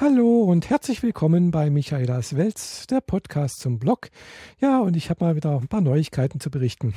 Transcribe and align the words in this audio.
Hallo 0.00 0.44
und 0.44 0.70
herzlich 0.70 1.02
willkommen 1.02 1.50
bei 1.50 1.70
Michaelas 1.70 2.36
Welt, 2.36 2.88
der 2.88 3.00
Podcast 3.00 3.58
zum 3.58 3.80
Blog. 3.80 4.10
Ja, 4.60 4.78
und 4.78 4.96
ich 4.96 5.10
habe 5.10 5.24
mal 5.24 5.34
wieder 5.34 5.58
ein 5.58 5.66
paar 5.66 5.80
Neuigkeiten 5.80 6.38
zu 6.38 6.52
berichten. 6.52 6.94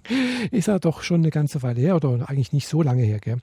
ist 0.52 0.68
ja 0.68 0.78
doch 0.78 1.02
schon 1.02 1.22
eine 1.22 1.30
ganze 1.30 1.64
Weile 1.64 1.80
her 1.80 1.96
oder 1.96 2.30
eigentlich 2.30 2.52
nicht 2.52 2.68
so 2.68 2.80
lange 2.80 3.02
her, 3.02 3.18
gell? 3.18 3.38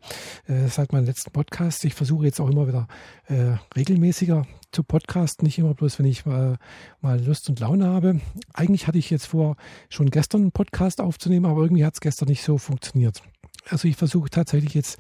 Äh, 0.48 0.70
seit 0.70 0.94
meinem 0.94 1.08
letzten 1.08 1.32
Podcast. 1.32 1.84
Ich 1.84 1.94
versuche 1.94 2.24
jetzt 2.24 2.40
auch 2.40 2.50
immer 2.50 2.70
wieder 2.70 2.88
äh, 3.28 3.58
regelmäßiger 3.76 4.48
zu 4.72 4.82
podcasten, 4.82 5.46
nicht 5.46 5.60
immer 5.60 5.74
bloß, 5.74 6.00
wenn 6.00 6.06
ich 6.06 6.26
mal, 6.26 6.56
mal 7.02 7.22
Lust 7.22 7.50
und 7.50 7.60
Laune 7.60 7.88
habe. 7.88 8.22
Eigentlich 8.54 8.88
hatte 8.88 8.98
ich 8.98 9.10
jetzt 9.10 9.26
vor, 9.26 9.58
schon 9.90 10.10
gestern 10.10 10.40
einen 10.40 10.52
Podcast 10.54 11.02
aufzunehmen, 11.02 11.48
aber 11.48 11.64
irgendwie 11.64 11.84
hat 11.84 11.96
es 11.96 12.00
gestern 12.00 12.30
nicht 12.30 12.44
so 12.44 12.58
funktioniert. 12.58 13.22
Also 13.70 13.88
ich 13.88 13.96
versuche 13.96 14.30
tatsächlich 14.30 14.74
jetzt, 14.74 14.98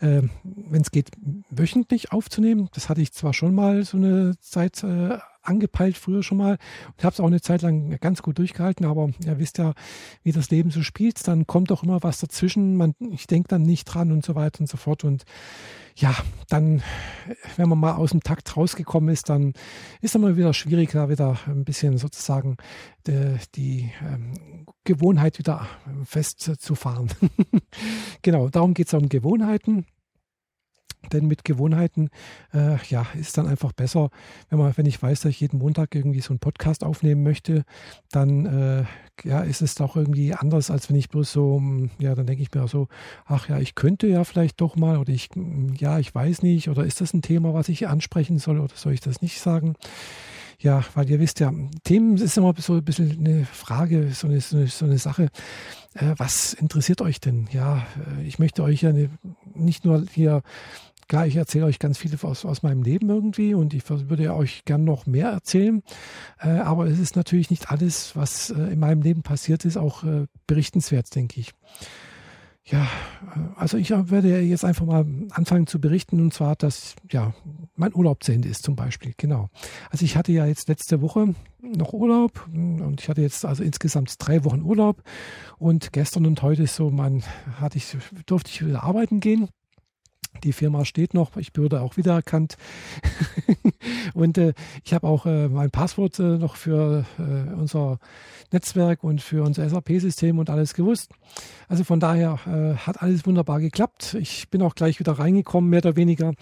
äh, 0.00 0.22
wenn 0.42 0.82
es 0.82 0.90
geht, 0.90 1.10
wöchentlich 1.50 2.12
aufzunehmen. 2.12 2.68
Das 2.74 2.88
hatte 2.88 3.00
ich 3.00 3.12
zwar 3.12 3.32
schon 3.32 3.54
mal 3.54 3.84
so 3.84 3.96
eine 3.96 4.34
Zeit 4.40 4.82
äh, 4.84 5.18
angepeilt, 5.42 5.96
früher 5.96 6.22
schon 6.22 6.38
mal. 6.38 6.58
Und 6.96 7.04
habe 7.04 7.14
es 7.14 7.20
auch 7.20 7.26
eine 7.26 7.40
Zeit 7.40 7.62
lang 7.62 7.98
ganz 8.00 8.22
gut 8.22 8.38
durchgehalten, 8.38 8.86
aber 8.86 9.10
ihr 9.24 9.38
wisst 9.38 9.58
ja, 9.58 9.74
wie 10.22 10.32
das 10.32 10.50
Leben 10.50 10.70
so 10.70 10.82
spielt, 10.82 11.26
dann 11.26 11.46
kommt 11.46 11.70
doch 11.70 11.82
immer 11.82 12.02
was 12.02 12.20
dazwischen. 12.20 12.76
Man, 12.76 12.94
ich 13.10 13.26
denke 13.26 13.48
dann 13.48 13.62
nicht 13.62 13.84
dran 13.86 14.12
und 14.12 14.24
so 14.24 14.34
weiter 14.34 14.60
und 14.60 14.68
so 14.68 14.76
fort. 14.76 15.04
Und 15.04 15.24
ja, 15.96 16.14
dann, 16.48 16.82
wenn 17.56 17.68
man 17.68 17.78
mal 17.78 17.94
aus 17.94 18.10
dem 18.10 18.22
Takt 18.22 18.56
rausgekommen 18.56 19.12
ist, 19.12 19.28
dann 19.28 19.50
ist 20.00 20.10
es 20.10 20.14
immer 20.14 20.36
wieder 20.36 20.54
schwierig, 20.54 20.90
da 20.92 21.08
wieder 21.08 21.38
ein 21.46 21.64
bisschen 21.64 21.98
sozusagen 21.98 22.56
die, 23.06 23.36
die 23.54 23.92
ähm, 24.02 24.66
Gewohnheit 24.84 25.38
wieder 25.38 25.66
festzufahren. 26.04 27.08
genau, 28.22 28.48
darum 28.48 28.74
geht 28.74 28.88
es 28.88 28.94
um 28.94 29.08
Gewohnheiten. 29.08 29.86
Denn 31.10 31.26
mit 31.26 31.44
Gewohnheiten, 31.44 32.10
äh, 32.54 32.76
ja, 32.88 33.06
ist 33.18 33.36
dann 33.38 33.46
einfach 33.46 33.72
besser, 33.72 34.10
wenn 34.50 34.58
man, 34.58 34.76
wenn 34.76 34.86
ich 34.86 35.02
weiß, 35.02 35.22
dass 35.22 35.30
ich 35.30 35.40
jeden 35.40 35.58
Montag 35.58 35.94
irgendwie 35.94 36.20
so 36.20 36.30
einen 36.30 36.38
Podcast 36.38 36.84
aufnehmen 36.84 37.22
möchte, 37.22 37.64
dann 38.10 38.46
äh, 38.46 38.84
ja, 39.24 39.40
ist 39.40 39.62
es 39.62 39.74
doch 39.74 39.96
irgendwie 39.96 40.34
anders, 40.34 40.70
als 40.70 40.88
wenn 40.88 40.96
ich 40.96 41.08
bloß 41.08 41.32
so, 41.32 41.56
hm, 41.56 41.90
ja, 41.98 42.14
dann 42.14 42.26
denke 42.26 42.42
ich 42.42 42.54
mir 42.54 42.66
so, 42.68 42.88
ach 43.26 43.48
ja, 43.48 43.58
ich 43.58 43.74
könnte 43.74 44.06
ja 44.06 44.24
vielleicht 44.24 44.60
doch 44.60 44.76
mal 44.76 44.98
oder 44.98 45.12
ich, 45.12 45.28
hm, 45.34 45.74
ja, 45.74 45.98
ich 45.98 46.14
weiß 46.14 46.42
nicht, 46.42 46.68
oder 46.68 46.84
ist 46.84 47.00
das 47.00 47.14
ein 47.14 47.22
Thema, 47.22 47.54
was 47.54 47.68
ich 47.68 47.88
ansprechen 47.88 48.38
soll 48.38 48.60
oder 48.60 48.74
soll 48.74 48.92
ich 48.92 49.00
das 49.00 49.22
nicht 49.22 49.40
sagen? 49.40 49.74
Ja, 50.62 50.84
weil 50.94 51.10
ihr 51.10 51.18
wisst 51.18 51.40
ja, 51.40 51.52
Themen 51.82 52.16
ist 52.16 52.38
immer 52.38 52.54
so 52.56 52.74
ein 52.74 52.84
bisschen 52.84 53.18
eine 53.18 53.44
Frage, 53.46 54.10
so 54.12 54.28
eine, 54.28 54.40
so 54.40 54.56
eine, 54.56 54.68
so 54.68 54.84
eine 54.84 54.98
Sache. 54.98 55.28
Äh, 55.94 56.14
was 56.18 56.54
interessiert 56.54 57.02
euch 57.02 57.20
denn? 57.20 57.48
Ja, 57.50 57.84
äh, 58.18 58.22
ich 58.22 58.38
möchte 58.38 58.62
euch 58.62 58.82
ja 58.82 58.90
eine, 58.90 59.10
nicht 59.54 59.84
nur 59.84 60.04
hier 60.12 60.42
Klar, 61.12 61.26
ich 61.26 61.36
erzähle 61.36 61.66
euch 61.66 61.78
ganz 61.78 61.98
viel 61.98 62.10
aus, 62.22 62.46
aus 62.46 62.62
meinem 62.62 62.82
Leben 62.82 63.10
irgendwie 63.10 63.52
und 63.52 63.74
ich 63.74 63.82
würde 63.90 64.34
euch 64.34 64.64
gern 64.64 64.84
noch 64.84 65.04
mehr 65.04 65.28
erzählen. 65.28 65.82
Äh, 66.40 66.48
aber 66.52 66.86
es 66.86 66.98
ist 66.98 67.16
natürlich 67.16 67.50
nicht 67.50 67.70
alles, 67.70 68.16
was 68.16 68.48
äh, 68.48 68.72
in 68.72 68.78
meinem 68.78 69.02
Leben 69.02 69.22
passiert 69.22 69.66
ist, 69.66 69.76
auch 69.76 70.04
äh, 70.04 70.24
berichtenswert, 70.46 71.14
denke 71.14 71.38
ich. 71.38 71.52
Ja, 72.64 72.84
äh, 72.84 73.40
also 73.56 73.76
ich 73.76 73.90
werde 73.90 74.40
jetzt 74.40 74.64
einfach 74.64 74.86
mal 74.86 75.04
anfangen 75.32 75.66
zu 75.66 75.82
berichten 75.82 76.18
und 76.18 76.32
zwar, 76.32 76.56
dass 76.56 76.94
ja 77.10 77.34
mein 77.76 77.94
Urlaub 77.94 78.24
zu 78.24 78.32
Ende 78.32 78.48
ist 78.48 78.62
zum 78.62 78.74
Beispiel. 78.74 79.12
Genau. 79.18 79.50
Also 79.90 80.06
ich 80.06 80.16
hatte 80.16 80.32
ja 80.32 80.46
jetzt 80.46 80.66
letzte 80.70 81.02
Woche 81.02 81.34
noch 81.60 81.92
Urlaub 81.92 82.48
und 82.50 83.02
ich 83.02 83.10
hatte 83.10 83.20
jetzt 83.20 83.44
also 83.44 83.62
insgesamt 83.62 84.14
drei 84.18 84.44
Wochen 84.44 84.62
Urlaub 84.62 85.02
und 85.58 85.92
gestern 85.92 86.24
und 86.24 86.40
heute 86.40 86.66
so, 86.66 86.90
man 86.90 87.22
hatte 87.60 87.76
ich 87.76 87.98
durfte 88.24 88.50
ich 88.50 88.66
wieder 88.66 88.82
arbeiten 88.82 89.20
gehen 89.20 89.50
die 90.44 90.52
Firma 90.52 90.84
steht 90.84 91.14
noch, 91.14 91.36
ich 91.36 91.56
wurde 91.56 91.80
auch 91.80 91.96
wiedererkannt. 91.96 92.56
und 94.14 94.38
äh, 94.38 94.54
ich 94.84 94.92
habe 94.94 95.06
auch 95.06 95.26
äh, 95.26 95.48
mein 95.48 95.70
Passwort 95.70 96.18
äh, 96.18 96.38
noch 96.38 96.56
für 96.56 97.04
äh, 97.18 97.54
unser 97.54 97.98
Netzwerk 98.50 99.04
und 99.04 99.22
für 99.22 99.44
unser 99.44 99.68
SAP-System 99.68 100.38
und 100.38 100.50
alles 100.50 100.74
gewusst. 100.74 101.12
Also 101.68 101.84
von 101.84 102.00
daher 102.00 102.38
äh, 102.46 102.76
hat 102.76 103.02
alles 103.02 103.26
wunderbar 103.26 103.60
geklappt. 103.60 104.14
Ich 104.20 104.48
bin 104.50 104.62
auch 104.62 104.74
gleich 104.74 104.98
wieder 104.98 105.12
reingekommen, 105.12 105.70
mehr 105.70 105.80
oder 105.80 105.96
weniger. 105.96 106.32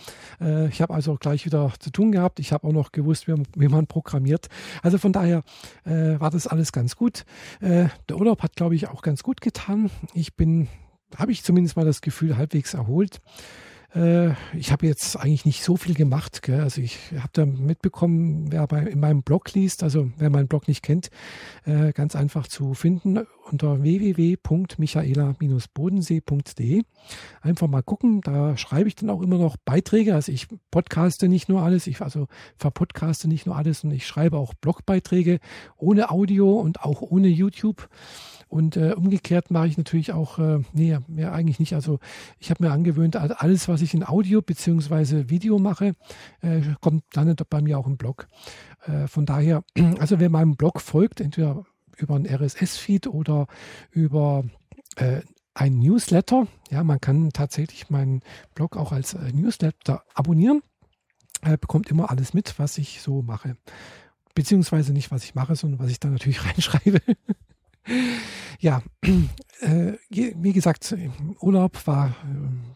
Äh, 0.41 0.69
ich 0.69 0.81
habe 0.81 0.95
also 0.95 1.17
gleich 1.17 1.45
wieder 1.45 1.73
zu 1.79 1.91
tun 1.91 2.13
gehabt. 2.13 2.41
Ich 2.41 2.53
habe 2.53 2.67
auch 2.67 2.73
noch 2.73 2.93
gewusst, 2.93 3.29
wie, 3.29 3.35
wie, 3.57 3.69
man 3.69 3.87
programmiert. 3.87 4.49
Also 4.83 4.99
von 4.99 5.13
daher 5.13 5.43
war 5.85 6.31
das 6.31 6.47
alles 6.47 6.73
ganz 6.73 6.97
gut. 6.97 7.25
der 7.61 7.91
Urlaub 8.13 8.43
hat, 8.43 8.57
glaube 8.57 8.75
ich, 8.75 8.89
auch 8.89 9.03
ganz 9.03 9.23
gut 9.23 9.41
getan. 9.41 9.91
Ich 10.15 10.35
bin, 10.35 10.69
habe 11.17 11.33
ich 11.33 11.43
zumindest 11.43 11.77
mal 11.77 11.85
das 11.85 12.01
Gefühl, 12.01 12.37
halbwegs 12.37 12.75
erholt. 12.75 13.21
Äh, 13.95 14.31
ich 14.57 14.73
habe 14.73 14.87
jetzt 14.87 15.17
eigentlich 15.17 15.45
nicht 15.45 15.65
so 15.65 15.77
viel 15.77 15.95
gemacht. 15.95 16.43
Gell? 16.43 16.61
Also 16.61 16.81
ich 16.81 16.99
habe 17.17 17.31
da 17.33 17.47
mitbekommen, 17.47 18.51
wer 18.51 18.67
bei, 18.67 18.83
in 18.83 19.01
meinem 19.01 19.23
Blog 19.23 19.53
liest, 19.53 19.83
also 19.83 20.11
wer 20.17 20.31
meinen 20.31 20.49
Blog 20.49 20.69
nicht 20.69 20.83
kennt, 20.83 21.11
äh, 21.65 21.93
ganz 21.93 22.17
einfach 22.17 22.47
zu 22.47 22.75
finden 22.75 23.21
unter 23.51 23.83
www.michaela-bodensee.de. 23.83 26.83
Einfach 27.41 27.67
mal 27.67 27.83
gucken, 27.83 28.21
da 28.21 28.57
schreibe 28.57 28.87
ich 28.89 28.95
dann 28.95 29.11
auch 29.11 29.23
immer 29.23 29.39
noch 29.39 29.57
Beiträge. 29.65 30.15
Also 30.15 30.31
ich 30.33 30.47
podcaste 30.71 31.27
nicht 31.29 31.49
nur 31.49 31.63
alles, 31.63 31.89
ich 31.89 32.01
also 32.01 32.29
verpodcaste 32.57 33.29
nicht 33.29 33.47
nur 33.47 33.57
alles 33.57 33.85
und 33.85 33.91
ich 33.91 34.07
schreibe 34.07 34.39
auch 34.39 34.55
Blogbeiträge 34.55 35.41
ohne 35.77 36.11
Audio 36.11 36.59
und 36.61 36.83
auch 36.83 37.03
ohne 37.03 37.29
YouTube. 37.29 37.89
Und 38.51 38.77
äh, 38.77 38.95
umgekehrt 38.97 39.53
mache 39.53 39.69
ich 39.69 39.79
natürlich 39.79 40.13
auch, 40.13 40.41
äh, 40.41 40.59
nee, 40.73 40.99
mehr 41.07 41.33
eigentlich 41.33 41.61
nicht. 41.61 41.75
Also 41.75 42.01
ich 42.41 42.51
habe 42.51 42.65
mir 42.65 42.73
angewöhnt, 42.73 43.15
alles, 43.15 43.69
was 43.69 43.81
ich 43.81 43.95
in 43.95 44.05
Audio 44.05 44.43
bzw. 44.43 45.31
Video 45.31 45.61
mache, 45.61 45.95
äh, 46.43 46.61
kommt 46.81 47.05
dann 47.13 47.35
bei 47.49 47.63
mir 47.63 47.79
auch 47.79 47.87
im 47.87 47.97
Blog. 47.97 48.27
Äh, 48.87 49.07
von 49.07 49.25
daher, 49.25 49.63
also 50.01 50.19
wer 50.19 50.31
meinem 50.31 50.57
Blog 50.57 50.81
folgt, 50.81 51.21
entweder 51.21 51.65
über 51.97 52.17
ein 52.17 52.27
RSS-Feed 52.27 53.07
oder 53.07 53.47
über 53.93 54.43
äh, 54.97 55.21
ein 55.55 55.79
Newsletter, 55.79 56.49
ja, 56.71 56.83
man 56.83 57.01
kann 57.01 57.31
tatsächlich 57.31 57.89
meinen 57.89 58.21
Blog 58.57 58.77
auch 58.77 58.91
als 58.91 59.15
äh, 59.15 59.33
Newsletter 59.33 60.03
abonnieren, 60.13 60.63
äh, 61.43 61.57
bekommt 61.57 61.89
immer 61.89 62.11
alles 62.11 62.35
mit, 62.35 62.59
was 62.59 62.79
ich 62.79 63.01
so 63.01 63.23
mache 63.23 63.57
beziehungsweise 64.35 64.93
nicht, 64.93 65.11
was 65.11 65.25
ich 65.25 65.35
mache, 65.35 65.57
sondern 65.57 65.81
was 65.81 65.91
ich 65.91 66.01
da 66.01 66.09
natürlich 66.09 66.45
reinschreibe. 66.47 67.01
Ja, 68.61 68.83
äh, 69.61 69.93
wie 70.11 70.53
gesagt, 70.53 70.95
Urlaub 71.41 71.87
war 71.87 72.09
äh, 72.09 72.13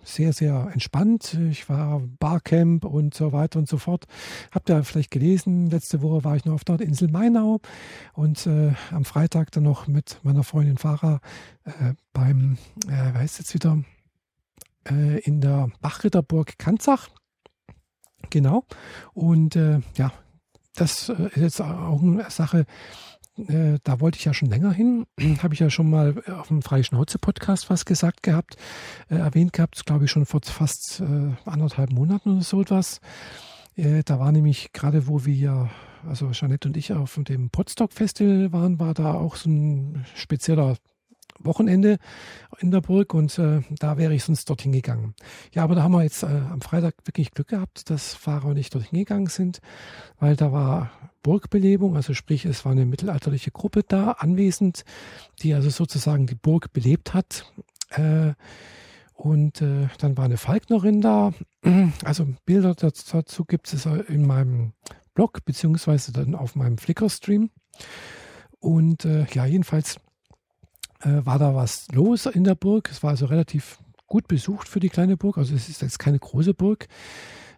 sehr, 0.04 0.32
sehr 0.32 0.70
entspannt. 0.72 1.34
Ich 1.50 1.68
war 1.68 2.00
Barcamp 2.18 2.84
und 2.84 3.14
so 3.14 3.32
weiter 3.32 3.58
und 3.58 3.68
so 3.68 3.78
fort. 3.78 4.06
Habt 4.50 4.70
ihr 4.70 4.82
vielleicht 4.84 5.10
gelesen, 5.10 5.70
letzte 5.70 6.02
Woche 6.02 6.24
war 6.24 6.36
ich 6.36 6.44
noch 6.44 6.54
auf 6.54 6.64
der 6.64 6.80
Insel 6.80 7.10
Mainau 7.10 7.60
und 8.14 8.46
äh, 8.46 8.72
am 8.90 9.04
Freitag 9.04 9.50
dann 9.52 9.64
noch 9.64 9.86
mit 9.86 10.20
meiner 10.22 10.42
Freundin 10.42 10.78
Farah 10.78 11.20
äh, 11.64 11.94
beim, 12.12 12.56
äh, 12.88 13.12
heißt 13.12 13.38
jetzt 13.38 13.54
wieder, 13.54 13.82
äh, 14.88 15.18
in 15.20 15.40
der 15.40 15.68
Bachritterburg 15.80 16.58
Kanzach. 16.58 17.08
Genau. 18.30 18.64
Und 19.12 19.54
äh, 19.56 19.80
ja, 19.96 20.12
das 20.74 21.08
ist 21.08 21.36
jetzt 21.36 21.60
auch 21.60 22.02
eine 22.02 22.30
Sache, 22.30 22.64
äh, 23.36 23.78
da 23.82 24.00
wollte 24.00 24.18
ich 24.18 24.24
ja 24.24 24.34
schon 24.34 24.48
länger 24.48 24.72
hin. 24.72 25.06
Habe 25.42 25.54
ich 25.54 25.60
ja 25.60 25.70
schon 25.70 25.90
mal 25.90 26.22
auf 26.28 26.48
dem 26.48 26.62
Freischnauze-Podcast 26.62 27.70
was 27.70 27.84
gesagt 27.84 28.22
gehabt, 28.22 28.56
äh, 29.08 29.16
erwähnt 29.16 29.52
gehabt, 29.52 29.84
glaube 29.86 30.04
ich 30.04 30.10
schon 30.10 30.26
vor 30.26 30.40
fast 30.42 31.00
äh, 31.00 31.32
anderthalb 31.44 31.90
Monaten 31.90 32.34
oder 32.34 32.42
so 32.42 32.60
etwas. 32.60 33.00
Äh, 33.76 34.02
da 34.04 34.18
war 34.18 34.32
nämlich 34.32 34.72
gerade, 34.72 35.06
wo 35.06 35.24
wir 35.24 35.34
ja, 35.34 35.70
also 36.08 36.30
Jeanette 36.30 36.68
und 36.68 36.76
ich 36.76 36.92
auf 36.92 37.18
dem 37.28 37.50
Podstock 37.50 37.92
Festival 37.92 38.52
waren, 38.52 38.78
war 38.78 38.94
da 38.94 39.14
auch 39.14 39.36
so 39.36 39.50
ein 39.50 40.04
spezieller 40.14 40.76
Wochenende 41.38 41.98
in 42.58 42.70
der 42.70 42.80
Burg 42.80 43.14
und 43.14 43.38
äh, 43.38 43.62
da 43.78 43.96
wäre 43.96 44.14
ich 44.14 44.24
sonst 44.24 44.48
dorthin 44.48 44.72
gegangen. 44.72 45.14
Ja, 45.52 45.64
aber 45.64 45.74
da 45.74 45.82
haben 45.82 45.92
wir 45.92 46.02
jetzt 46.02 46.22
äh, 46.22 46.26
am 46.26 46.60
Freitag 46.60 46.94
wirklich 47.04 47.32
Glück 47.32 47.48
gehabt, 47.48 47.90
dass 47.90 48.14
Fahrer 48.14 48.54
nicht 48.54 48.74
dorthin 48.74 48.98
gegangen 48.98 49.26
sind, 49.26 49.60
weil 50.18 50.36
da 50.36 50.52
war 50.52 50.90
Burgbelebung, 51.22 51.96
also 51.96 52.14
sprich, 52.14 52.44
es 52.44 52.64
war 52.64 52.72
eine 52.72 52.86
mittelalterliche 52.86 53.50
Gruppe 53.50 53.82
da 53.86 54.12
anwesend, 54.12 54.84
die 55.42 55.54
also 55.54 55.70
sozusagen 55.70 56.26
die 56.26 56.34
Burg 56.34 56.72
belebt 56.72 57.14
hat. 57.14 57.50
Äh, 57.90 58.34
und 59.14 59.62
äh, 59.62 59.88
dann 59.98 60.16
war 60.16 60.24
eine 60.24 60.36
Falknerin 60.36 61.00
da. 61.00 61.32
Also 62.04 62.26
Bilder 62.44 62.74
dazu 62.74 63.44
gibt 63.44 63.72
es 63.72 63.86
in 63.86 64.26
meinem 64.26 64.72
Blog, 65.14 65.44
beziehungsweise 65.44 66.12
dann 66.12 66.34
auf 66.34 66.56
meinem 66.56 66.76
Flickr-Stream. 66.76 67.50
Und 68.58 69.04
äh, 69.04 69.26
ja, 69.32 69.46
jedenfalls 69.46 69.96
äh, 71.04 71.24
war 71.24 71.38
da 71.38 71.54
was 71.54 71.86
los 71.92 72.26
in 72.26 72.44
der 72.44 72.54
Burg. 72.54 72.90
Es 72.90 73.02
war 73.02 73.10
also 73.10 73.26
relativ 73.26 73.78
gut 74.06 74.28
besucht 74.28 74.68
für 74.68 74.80
die 74.80 74.88
kleine 74.88 75.16
Burg. 75.16 75.38
Also 75.38 75.54
es 75.54 75.68
ist 75.68 75.82
jetzt 75.82 75.98
keine 75.98 76.18
große 76.18 76.54
Burg, 76.54 76.86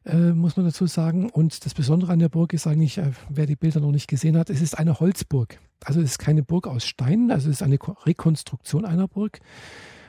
äh, 0.04 0.32
muss 0.32 0.56
man 0.56 0.66
dazu 0.66 0.86
sagen. 0.86 1.30
Und 1.30 1.64
das 1.64 1.74
Besondere 1.74 2.12
an 2.12 2.18
der 2.18 2.28
Burg 2.28 2.52
ist 2.52 2.66
eigentlich, 2.66 2.98
äh, 2.98 3.12
wer 3.28 3.46
die 3.46 3.56
Bilder 3.56 3.80
noch 3.80 3.92
nicht 3.92 4.08
gesehen 4.08 4.36
hat, 4.36 4.50
es 4.50 4.60
ist 4.60 4.78
eine 4.78 5.00
Holzburg. 5.00 5.58
Also 5.84 6.00
es 6.00 6.12
ist 6.12 6.18
keine 6.18 6.42
Burg 6.42 6.66
aus 6.66 6.84
Stein, 6.86 7.30
also 7.30 7.50
es 7.50 7.56
ist 7.56 7.62
eine 7.62 7.78
Rekonstruktion 8.06 8.84
einer 8.84 9.08
Burg. 9.08 9.40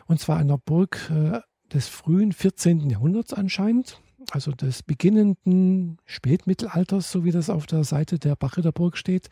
Und 0.05 0.19
zwar 0.19 0.37
einer 0.37 0.57
Burg 0.57 1.11
äh, 1.11 1.39
des 1.73 1.87
frühen 1.87 2.31
14. 2.31 2.89
Jahrhunderts 2.89 3.33
anscheinend. 3.33 4.01
Also 4.31 4.51
des 4.51 4.83
beginnenden 4.83 5.97
Spätmittelalters, 6.05 7.11
so 7.11 7.23
wie 7.23 7.31
das 7.31 7.49
auf 7.49 7.65
der 7.65 7.83
Seite 7.83 8.19
der 8.19 8.35
Bachritter 8.35 8.71
Burg 8.71 8.97
steht. 8.97 9.29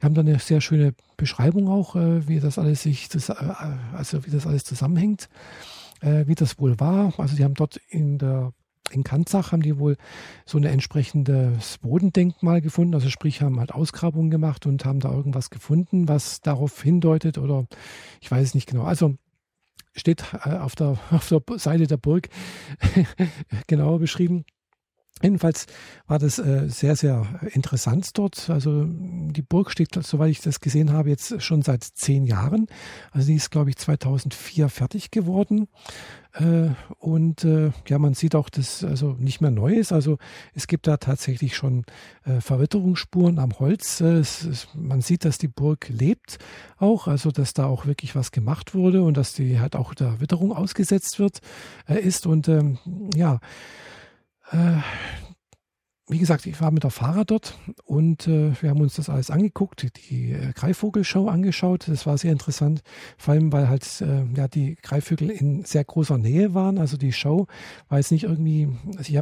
Wir 0.00 0.06
haben 0.06 0.14
da 0.14 0.20
eine 0.20 0.38
sehr 0.38 0.60
schöne 0.60 0.94
Beschreibung 1.16 1.68
auch, 1.68 1.96
äh, 1.96 2.28
wie 2.28 2.40
das 2.40 2.58
alles 2.58 2.82
sich, 2.82 3.08
äh, 3.14 3.32
also 3.94 4.26
wie 4.26 4.30
das 4.30 4.46
alles 4.46 4.64
zusammenhängt, 4.64 5.28
äh, 6.00 6.26
wie 6.26 6.34
das 6.34 6.58
wohl 6.58 6.78
war. 6.80 7.12
Also 7.18 7.36
die 7.36 7.44
haben 7.44 7.54
dort 7.54 7.80
in 7.88 8.18
der 8.18 8.52
in 8.92 9.02
Kanzach 9.02 9.50
haben 9.50 9.62
die 9.62 9.78
wohl 9.78 9.96
so 10.44 10.58
ein 10.58 10.64
entsprechendes 10.64 11.78
Bodendenkmal 11.78 12.60
gefunden, 12.60 12.94
also 12.94 13.08
sprich 13.08 13.42
haben 13.42 13.58
halt 13.58 13.72
Ausgrabungen 13.74 14.30
gemacht 14.30 14.64
und 14.64 14.84
haben 14.84 15.00
da 15.00 15.10
irgendwas 15.10 15.50
gefunden, 15.50 16.06
was 16.08 16.40
darauf 16.40 16.82
hindeutet 16.82 17.36
oder 17.38 17.66
ich 18.20 18.30
weiß 18.30 18.46
es 18.46 18.54
nicht 18.54 18.68
genau. 18.68 18.84
Also 18.84 19.16
steht 19.96 20.24
äh, 20.44 20.56
auf 20.56 20.74
der, 20.74 20.98
auf 21.10 21.28
der 21.28 21.42
Seite 21.58 21.86
der 21.86 21.96
Burg 21.96 22.28
genauer 23.66 23.98
beschrieben. 23.98 24.44
Jedenfalls 25.22 25.66
war 26.06 26.18
das 26.18 26.38
äh, 26.38 26.68
sehr, 26.68 26.94
sehr 26.94 27.26
interessant 27.52 28.18
dort. 28.18 28.50
Also 28.50 28.84
die 28.86 29.40
Burg 29.40 29.70
steht, 29.70 29.94
soweit 30.04 30.30
ich 30.30 30.42
das 30.42 30.60
gesehen 30.60 30.92
habe, 30.92 31.08
jetzt 31.08 31.40
schon 31.42 31.62
seit 31.62 31.84
zehn 31.84 32.24
Jahren. 32.24 32.66
Also 33.12 33.28
die 33.28 33.36
ist, 33.36 33.50
glaube 33.50 33.70
ich, 33.70 33.76
2004 33.76 34.68
fertig 34.68 35.10
geworden. 35.10 35.68
Äh, 36.34 36.68
und 36.98 37.44
äh, 37.44 37.70
ja, 37.88 37.98
man 37.98 38.12
sieht 38.12 38.34
auch, 38.34 38.50
dass 38.50 38.84
also 38.84 39.16
nicht 39.18 39.40
mehr 39.40 39.50
neu 39.50 39.72
ist. 39.72 39.90
Also 39.90 40.18
es 40.54 40.66
gibt 40.66 40.86
da 40.86 40.98
tatsächlich 40.98 41.56
schon 41.56 41.86
äh, 42.26 42.42
Verwitterungsspuren 42.42 43.38
am 43.38 43.58
Holz. 43.58 44.02
Äh, 44.02 44.18
es, 44.18 44.44
es, 44.44 44.68
man 44.74 45.00
sieht, 45.00 45.24
dass 45.24 45.38
die 45.38 45.48
Burg 45.48 45.88
lebt 45.88 46.36
auch, 46.76 47.06
also 47.06 47.30
dass 47.30 47.54
da 47.54 47.64
auch 47.64 47.86
wirklich 47.86 48.14
was 48.14 48.32
gemacht 48.32 48.74
wurde 48.74 49.02
und 49.02 49.16
dass 49.16 49.32
die 49.32 49.60
halt 49.60 49.76
auch 49.76 49.94
der 49.94 50.20
Witterung 50.20 50.52
ausgesetzt 50.52 51.18
wird, 51.18 51.40
äh, 51.88 51.98
ist. 52.00 52.26
Und 52.26 52.48
ähm, 52.48 52.78
ja, 53.14 53.40
äh, 54.50 54.80
wie 56.08 56.18
gesagt, 56.18 56.46
ich 56.46 56.60
war 56.60 56.70
mit 56.70 56.84
der 56.84 56.90
Fahrer 56.90 57.24
dort 57.24 57.58
und 57.84 58.28
äh, 58.28 58.52
wir 58.62 58.70
haben 58.70 58.80
uns 58.80 58.94
das 58.94 59.08
alles 59.08 59.30
angeguckt, 59.30 59.88
die 60.08 60.32
äh, 60.32 60.52
Greifvogelshow 60.52 61.28
angeschaut. 61.28 61.88
Das 61.88 62.06
war 62.06 62.16
sehr 62.16 62.30
interessant, 62.30 62.82
vor 63.18 63.34
allem 63.34 63.52
weil 63.52 63.68
halt 63.68 64.00
äh, 64.02 64.24
ja 64.36 64.46
die 64.46 64.76
Greifvögel 64.76 65.30
in 65.30 65.64
sehr 65.64 65.82
großer 65.82 66.16
Nähe 66.16 66.54
waren. 66.54 66.78
Also 66.78 66.96
die 66.96 67.12
Show 67.12 67.48
war 67.88 67.98
jetzt 67.98 68.12
nicht 68.12 68.24
irgendwie, 68.24 68.68
also 68.96 69.12
ich 69.12 69.20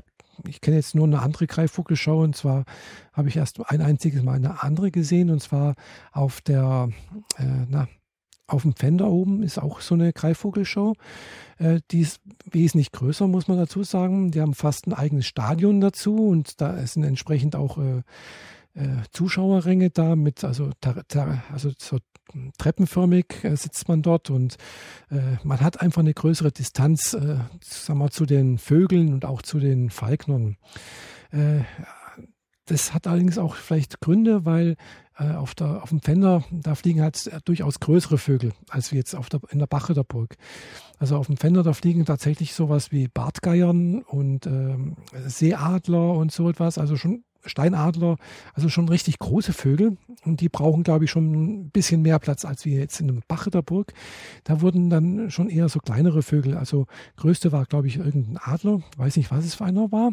ich 0.49 0.61
kenne 0.61 0.77
jetzt 0.77 0.95
nur 0.95 1.07
eine 1.07 1.21
andere 1.21 1.47
Greifvogelshow 1.47 2.23
und 2.23 2.37
zwar 2.37 2.65
habe 3.13 3.29
ich 3.29 3.37
erst 3.37 3.61
ein 3.71 3.81
einziges 3.81 4.23
Mal 4.23 4.35
eine 4.35 4.63
andere 4.63 4.91
gesehen 4.91 5.31
und 5.31 5.41
zwar 5.41 5.75
auf 6.13 6.41
der, 6.41 6.89
äh, 7.39 7.67
na, 7.69 7.89
auf 8.47 8.63
dem 8.63 8.75
Fender 8.77 9.11
oben 9.11 9.43
ist 9.43 9.59
auch 9.59 9.81
so 9.81 9.95
eine 9.95 10.13
Greifvogelshow. 10.13 10.95
Äh, 11.59 11.81
die 11.91 12.01
ist 12.01 12.21
wesentlich 12.51 12.93
größer, 12.93 13.27
muss 13.27 13.49
man 13.49 13.59
dazu 13.59 13.83
sagen. 13.83 14.31
Die 14.31 14.41
haben 14.41 14.55
fast 14.55 14.87
ein 14.87 14.93
eigenes 14.93 15.27
Stadion 15.27 15.81
dazu 15.81 16.29
und 16.29 16.61
da 16.61 16.87
sind 16.87 17.05
entsprechend 17.05 17.57
auch 17.57 17.79
äh, 17.79 18.03
äh, 18.75 19.03
Zuschauerränge 19.13 19.91
da 19.91 20.17
mit, 20.17 20.45
also, 20.45 20.71
also 21.53 21.71
so 21.79 21.99
treppenförmig 22.59 23.45
äh, 23.45 23.57
sitzt 23.57 23.89
man 23.89 24.03
dort 24.03 24.31
und 24.31 24.57
man 25.45 25.61
hat 25.61 25.81
einfach 25.83 26.01
eine 26.01 26.15
größere 26.15 26.51
Distanz 26.51 27.11
sagen 27.11 27.99
wir, 27.99 28.11
zu 28.11 28.27
den 28.27 28.59
Vögeln 28.59 29.13
und 29.13 29.25
auch 29.25 29.43
zu 29.43 29.61
den 29.61 29.91
Falknern. 29.91 30.57
Das 32.65 32.95
hat 32.95 33.07
allerdings 33.07 33.39
auch 33.39 33.55
vielleicht 33.55 34.01
Gründe, 34.01 34.45
weil 34.47 34.77
auf, 35.17 35.55
der, 35.55 35.83
auf 35.83 35.91
dem 35.91 36.01
Fender, 36.01 36.45
da 36.51 36.75
fliegen 36.75 37.01
halt 37.01 37.31
durchaus 37.45 37.81
größere 37.81 38.19
Vögel 38.19 38.53
als 38.69 38.91
jetzt 38.91 39.15
auf 39.15 39.29
der, 39.29 39.41
in 39.51 39.59
der 39.59 39.67
Bache 39.67 39.95
der 39.95 40.05
Burg. 40.05 40.37
Also 40.99 41.17
auf 41.17 41.27
dem 41.27 41.37
Fender, 41.37 41.63
da 41.63 41.73
fliegen 41.73 42.05
tatsächlich 42.05 42.55
sowas 42.55 42.91
wie 42.91 43.09
Bartgeiern 43.09 44.03
und 44.03 44.47
ähm, 44.47 44.97
Seeadler 45.27 46.15
und 46.15 46.33
so 46.33 46.49
etwas, 46.49 46.79
also 46.79 46.97
schon 46.97 47.25
Steinadler, 47.47 48.17
also 48.55 48.69
schon 48.69 48.89
richtig 48.89 49.19
große 49.19 49.53
Vögel 49.53 49.99
und 50.25 50.41
die 50.41 50.49
brauchen, 50.49 50.83
glaube 50.83 51.05
ich, 51.05 51.11
schon 51.11 51.33
ein 51.33 51.71
bisschen 51.71 52.03
mehr 52.03 52.19
Platz 52.19 52.45
als 52.45 52.65
wir 52.65 52.79
jetzt 52.79 53.01
in 53.01 53.11
einem 53.11 53.23
Burg. 53.65 53.93
Da 54.45 54.61
wurden 54.61 54.91
dann 54.91 55.31
schon 55.31 55.51
eher 55.51 55.69
so 55.69 55.79
kleinere 55.79 56.23
Vögel, 56.23 56.57
also 56.57 56.87
größte 57.17 57.53
war, 57.53 57.67
glaube 57.67 57.87
ich, 57.87 57.99
irgendein 57.99 58.39
Adler, 58.39 58.81
weiß 58.97 59.17
nicht, 59.17 59.31
was 59.31 59.45
es 59.45 59.55
für 59.55 59.65
einer 59.65 59.93
war, 59.93 60.13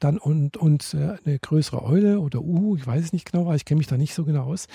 dann 0.00 0.18
und, 0.18 0.56
und 0.56 0.94
äh, 0.94 1.16
eine 1.24 1.38
größere 1.38 1.82
Eule 1.82 2.20
oder 2.20 2.40
Uhu, 2.40 2.76
ich 2.76 2.86
weiß 2.86 3.04
es 3.04 3.12
nicht 3.12 3.30
genau, 3.30 3.46
weil 3.46 3.56
ich 3.56 3.64
kenne 3.64 3.78
mich 3.78 3.86
da 3.86 3.96
nicht 3.96 4.14
so 4.14 4.24
genau 4.24 4.44
aus. 4.44 4.66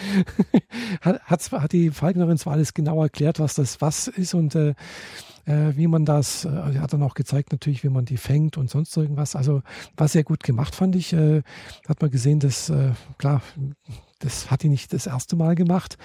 hat, 1.01 1.21
hat, 1.24 1.51
hat 1.51 1.71
die 1.71 1.92
Falknerin 1.92 2.38
zwar 2.38 2.54
alles 2.54 2.74
genau 2.74 3.01
erklärt, 3.01 3.39
was 3.39 3.56
das 3.56 3.81
was 3.81 4.07
ist 4.07 4.33
und 4.33 4.56
äh, 4.56 4.74
äh, 5.45 5.75
wie 5.75 5.88
man 5.88 6.06
das, 6.06 6.45
äh, 6.45 6.80
hat 6.80 6.94
dann 6.94 7.04
auch 7.04 7.15
gezeigt 7.15 7.51
natürlich, 7.51 7.83
wie 7.83 7.89
man 7.89 8.06
die 8.06 8.18
fängt 8.18 8.57
und 8.57 8.69
sonst 8.69 8.95
irgendwas. 8.95 9.36
Also 9.36 9.62
war 9.98 10.07
sehr 10.07 10.24
gut 10.24 10.44
gemacht, 10.44 10.75
fand 10.75 10.95
ich. 10.95 11.13
Äh, 11.13 11.44
hat 11.88 12.01
man 12.01 12.12
gesehen, 12.12 12.39
dass, 12.39 12.69
äh, 12.69 12.92
klar, 13.18 13.42
das 14.19 14.50
hat 14.50 14.63
die 14.63 14.69
nicht 14.69 14.94
das 14.94 15.06
erste 15.06 15.36
Mal 15.36 15.56
gemacht. 15.56 15.98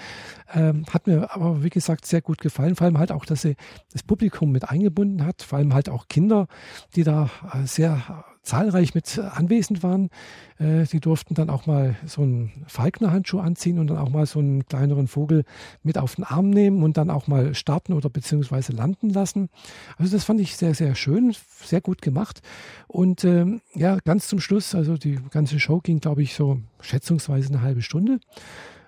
Ähm, 0.53 0.85
hat 0.91 1.07
mir 1.07 1.33
aber, 1.33 1.63
wie 1.63 1.69
gesagt, 1.69 2.05
sehr 2.05 2.21
gut 2.21 2.39
gefallen. 2.39 2.75
Vor 2.75 2.85
allem 2.85 2.97
halt 2.97 3.11
auch, 3.11 3.25
dass 3.25 3.43
sie 3.43 3.55
das 3.93 4.03
Publikum 4.03 4.51
mit 4.51 4.69
eingebunden 4.69 5.25
hat. 5.25 5.41
Vor 5.41 5.57
allem 5.57 5.73
halt 5.73 5.89
auch 5.89 6.07
Kinder, 6.09 6.47
die 6.95 7.03
da 7.03 7.29
äh, 7.53 7.65
sehr 7.65 8.25
zahlreich 8.49 8.95
mit 8.95 9.19
anwesend 9.19 9.83
waren. 9.83 10.09
Äh, 10.57 10.83
die 10.85 10.99
durften 10.99 11.35
dann 11.35 11.49
auch 11.49 11.67
mal 11.67 11.95
so 12.05 12.23
einen 12.23 12.51
Falkner-Handschuh 12.67 13.39
anziehen 13.39 13.79
und 13.79 13.87
dann 13.87 13.97
auch 13.97 14.09
mal 14.09 14.25
so 14.25 14.39
einen 14.39 14.65
kleineren 14.65 15.07
Vogel 15.07 15.45
mit 15.83 15.97
auf 15.97 16.15
den 16.15 16.23
Arm 16.23 16.49
nehmen 16.49 16.83
und 16.83 16.97
dann 16.97 17.09
auch 17.11 17.27
mal 17.27 17.53
starten 17.53 17.93
oder 17.93 18.09
beziehungsweise 18.09 18.73
landen 18.73 19.09
lassen. 19.11 19.49
Also 19.97 20.15
das 20.15 20.25
fand 20.25 20.41
ich 20.41 20.57
sehr, 20.57 20.73
sehr 20.73 20.95
schön, 20.95 21.35
sehr 21.63 21.81
gut 21.81 22.01
gemacht. 22.01 22.41
Und 22.87 23.23
ähm, 23.23 23.61
ja, 23.75 23.97
ganz 24.03 24.27
zum 24.27 24.39
Schluss, 24.39 24.73
also 24.73 24.97
die 24.97 25.19
ganze 25.29 25.59
Show 25.59 25.79
ging, 25.79 25.99
glaube 25.99 26.23
ich, 26.23 26.33
so 26.33 26.59
schätzungsweise 26.81 27.49
eine 27.49 27.61
halbe 27.61 27.83
Stunde. 27.83 28.19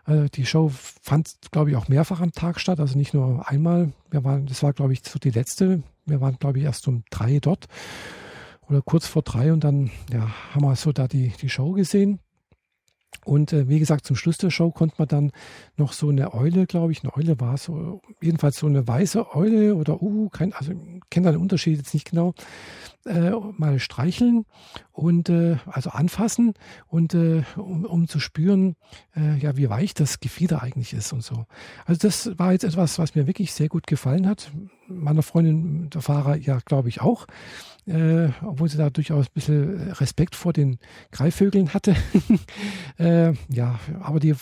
Äh, 0.08 0.30
die 0.34 0.48
Show 0.48 0.72
fand, 0.74 1.36
glaube 1.52 1.69
ich, 1.69 1.75
auch 1.75 1.88
mehrfach 1.88 2.19
am 2.19 2.31
Tag 2.31 2.60
statt, 2.60 2.80
also 2.80 2.98
nicht 2.98 3.13
nur 3.13 3.48
einmal. 3.48 3.94
Wir 4.10 4.24
waren, 4.24 4.48
das 4.48 4.63
war, 4.63 4.74
glaube 4.74 4.94
ich, 4.94 5.04
so 5.04 5.19
die 5.19 5.30
letzte. 5.30 5.84
Wir 6.08 6.19
waren, 6.19 6.38
glaube 6.40 6.58
ich, 6.58 6.66
erst 6.66 6.88
um 6.88 7.04
drei 7.12 7.38
dort 7.40 7.68
oder 8.71 8.81
kurz 8.81 9.06
vor 9.06 9.21
drei 9.21 9.51
und 9.51 9.63
dann 9.63 9.91
ja, 10.12 10.31
haben 10.53 10.63
wir 10.63 10.75
so 10.75 10.91
da 10.91 11.07
die, 11.07 11.33
die 11.41 11.50
Show 11.50 11.73
gesehen. 11.73 12.19
Und 13.25 13.53
äh, 13.53 13.68
wie 13.68 13.79
gesagt, 13.79 14.06
zum 14.06 14.15
Schluss 14.15 14.38
der 14.38 14.50
Show 14.50 14.71
konnte 14.71 14.95
man 14.97 15.07
dann 15.07 15.31
noch 15.75 15.94
so 15.94 16.09
eine 16.09 16.33
Eule, 16.33 16.65
glaube 16.65 16.94
ich, 16.94 17.03
eine 17.03 17.15
Eule 17.15 17.39
war 17.39 17.57
so, 17.57 18.01
jedenfalls 18.21 18.57
so 18.57 18.68
eine 18.68 18.88
weiße 18.88 19.35
Eule 19.35 19.75
oder 19.75 20.01
uh, 20.01 20.29
kein, 20.29 20.53
also 20.53 20.71
kenne 21.09 21.25
da 21.25 21.31
den 21.33 21.41
Unterschied 21.41 21.77
jetzt 21.77 21.94
nicht 21.94 22.09
genau, 22.09 22.33
äh, 23.06 23.31
mal 23.57 23.79
streicheln 23.79 24.45
und 24.91 25.29
äh, 25.29 25.57
also 25.65 25.91
anfassen 25.91 26.53
und 26.88 27.13
äh, 27.13 27.44
um, 27.57 27.85
um 27.85 28.07
zu 28.07 28.19
spüren, 28.19 28.75
äh, 29.15 29.38
ja, 29.38 29.57
wie 29.57 29.69
weich 29.69 29.93
das 29.93 30.19
Gefieder 30.19 30.63
eigentlich 30.63 30.93
ist 30.93 31.12
und 31.13 31.24
so. 31.24 31.46
Also 31.86 32.00
das 32.07 32.39
war 32.39 32.53
jetzt 32.53 32.63
etwas, 32.63 32.98
was 32.98 33.13
mir 33.13 33.27
wirklich 33.27 33.51
sehr 33.51 33.67
gut 33.67 33.86
gefallen 33.86 34.27
hat. 34.27 34.51
Meiner 34.91 35.24
Freundin, 35.24 35.89
der 35.89 36.01
Fahrer, 36.01 36.36
ja, 36.36 36.60
glaube 36.65 36.89
ich 36.89 37.01
auch 37.01 37.27
äh, 37.88 38.29
obwohl 38.43 38.69
sie 38.69 38.77
da 38.77 38.89
durchaus 38.89 39.25
ein 39.25 39.33
bisschen 39.33 39.91
Respekt 39.93 40.36
vor 40.36 40.53
den 40.53 40.77
Greifvögeln 41.12 41.74
hatte. 41.74 41.95
äh, 43.00 43.33
ja, 43.50 43.79
aber 44.01 44.19
die, 44.19 44.36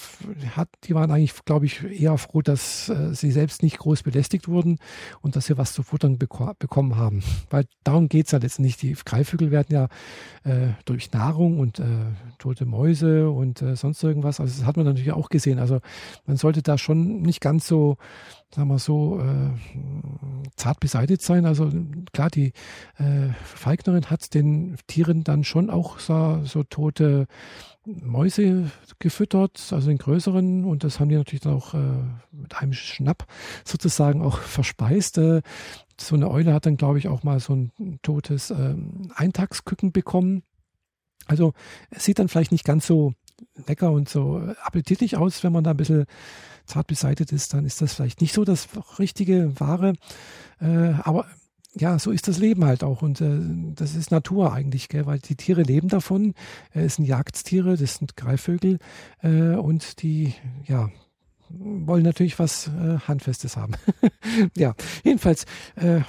hat, 0.56 0.70
die 0.84 0.94
waren 0.94 1.10
eigentlich, 1.12 1.34
glaube 1.46 1.66
ich, 1.66 1.84
eher 1.84 2.18
froh, 2.18 2.42
dass 2.42 2.90
äh, 2.90 3.14
sie 3.14 3.32
selbst 3.32 3.64
nicht 3.64 3.78
groß 3.78 4.04
belästigt 4.04 4.48
wurden 4.48 4.78
und 5.22 5.36
dass 5.36 5.46
sie 5.46 5.58
was 5.58 5.74
zu 5.74 5.84
futtern 5.84 6.18
beko 6.18 6.54
bekommen 6.60 6.98
haben. 6.98 7.24
Weil 7.50 7.66
darum 7.84 8.10
geht 8.10 8.26
es 8.26 8.32
ja 8.34 8.40
letztendlich. 8.40 8.78
Die 8.78 8.94
Greifvögel 8.94 9.52
werden 9.52 9.74
ja 9.74 9.88
äh, 10.44 10.74
durch 10.86 11.12
Nahrung 11.12 11.60
und 11.60 11.80
äh, 11.80 11.86
tote 12.40 12.66
Mäuse 12.66 13.30
und 13.30 13.62
äh, 13.62 13.76
sonst 13.76 14.04
irgendwas, 14.04 14.40
also 14.40 14.54
das 14.58 14.66
hat 14.66 14.76
man 14.76 14.86
natürlich 14.86 15.12
auch 15.12 15.30
gesehen. 15.30 15.60
Also 15.60 15.80
man 16.26 16.38
sollte 16.38 16.62
da 16.62 16.78
schon 16.78 17.22
nicht 17.22 17.40
ganz 17.40 17.68
so 17.68 17.98
sagen 18.54 18.70
wir 18.70 18.80
so, 18.80 19.20
äh, 19.20 19.52
zart 20.56 20.80
beseitigt 20.80 21.22
sein. 21.22 21.46
Also 21.46 21.72
klar, 22.14 22.30
die 22.30 22.54
äh, 22.98 23.30
Falknerin 23.44 24.10
hat 24.10 24.34
den 24.34 24.78
Tieren 24.88 25.24
dann 25.24 25.44
schon 25.44 25.70
auch 25.70 26.00
so, 26.00 26.42
so 26.46 26.64
tote 26.64 27.28
Mäuse 27.86 28.72
gefüttert, 29.00 29.72
also 29.72 29.88
den 29.88 29.98
größeren, 29.98 30.66
und 30.66 30.84
das 30.84 31.00
haben 31.00 31.10
die 31.10 31.16
natürlich 31.16 31.42
dann 31.42 31.56
auch 31.56 31.74
äh, 31.74 32.04
mit 32.32 32.56
einem 32.58 32.74
Schnapp 32.74 33.26
sozusagen 33.66 34.22
auch 34.22 34.38
verspeist. 34.40 35.18
Äh, 35.18 35.42
so 36.00 36.16
eine 36.16 36.30
Eule 36.30 36.54
hat 36.54 36.66
dann, 36.66 36.78
glaube 36.78 36.98
ich, 36.98 37.08
auch 37.08 37.24
mal 37.24 37.40
so 37.40 37.54
ein 37.54 38.00
totes 38.02 38.52
äh, 38.52 38.76
Eintagsküken 39.16 39.92
bekommen. 39.92 40.44
Also 41.26 41.54
es 41.92 42.06
sieht 42.06 42.18
dann 42.18 42.28
vielleicht 42.28 42.52
nicht 42.52 42.66
ganz 42.66 42.88
so 42.88 43.14
lecker 43.68 43.92
und 43.92 44.10
so 44.10 44.42
appetitlich 44.64 45.18
aus, 45.18 45.44
wenn 45.44 45.54
man 45.54 45.64
da 45.64 45.72
ein 45.72 45.78
bisschen 45.78 46.06
zart 46.66 46.88
beseitigt 46.88 47.32
ist, 47.32 47.54
dann 47.54 47.66
ist 47.66 47.82
das 47.82 47.94
vielleicht 47.94 48.22
nicht 48.22 48.34
so 48.34 48.46
das 48.46 48.68
richtige, 49.00 49.60
wahre. 49.60 49.94
Äh, 50.62 50.94
aber 51.04 51.26
ja, 51.76 52.00
so 52.00 52.12
ist 52.12 52.28
das 52.28 52.40
Leben 52.40 52.66
halt 52.66 52.84
auch. 52.84 53.02
Und 53.02 53.22
äh, 53.22 53.40
das 53.76 53.96
ist 53.96 54.12
Natur 54.12 54.54
eigentlich, 54.54 54.90
gell? 54.90 55.06
weil 55.06 55.20
die 55.20 55.36
Tiere 55.36 55.62
leben 55.62 55.88
davon. 55.88 56.34
Äh, 56.74 56.82
es 56.82 56.96
sind 56.96 57.06
Jagdtiere, 57.06 57.78
das 57.78 57.96
sind 57.96 58.16
Greifvögel. 58.16 58.80
Äh, 59.22 59.56
und 59.56 60.02
die, 60.02 60.34
ja, 60.66 60.90
wollen 61.50 62.04
natürlich 62.04 62.40
was 62.40 62.68
äh, 62.68 63.00
Handfestes 63.08 63.58
haben. 63.58 63.74
ja, 64.56 64.74
jedenfalls 65.04 65.46
äh, 65.76 66.02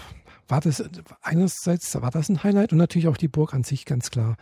war 0.49 0.60
das 0.60 0.84
einerseits 1.22 1.94
war 2.00 2.10
das 2.10 2.28
ein 2.28 2.42
Highlight 2.42 2.72
und 2.72 2.78
natürlich 2.78 3.08
auch 3.08 3.16
die 3.16 3.28
Burg 3.28 3.54
an 3.54 3.62
sich 3.62 3.84
ganz 3.84 4.10
klar. 4.10 4.37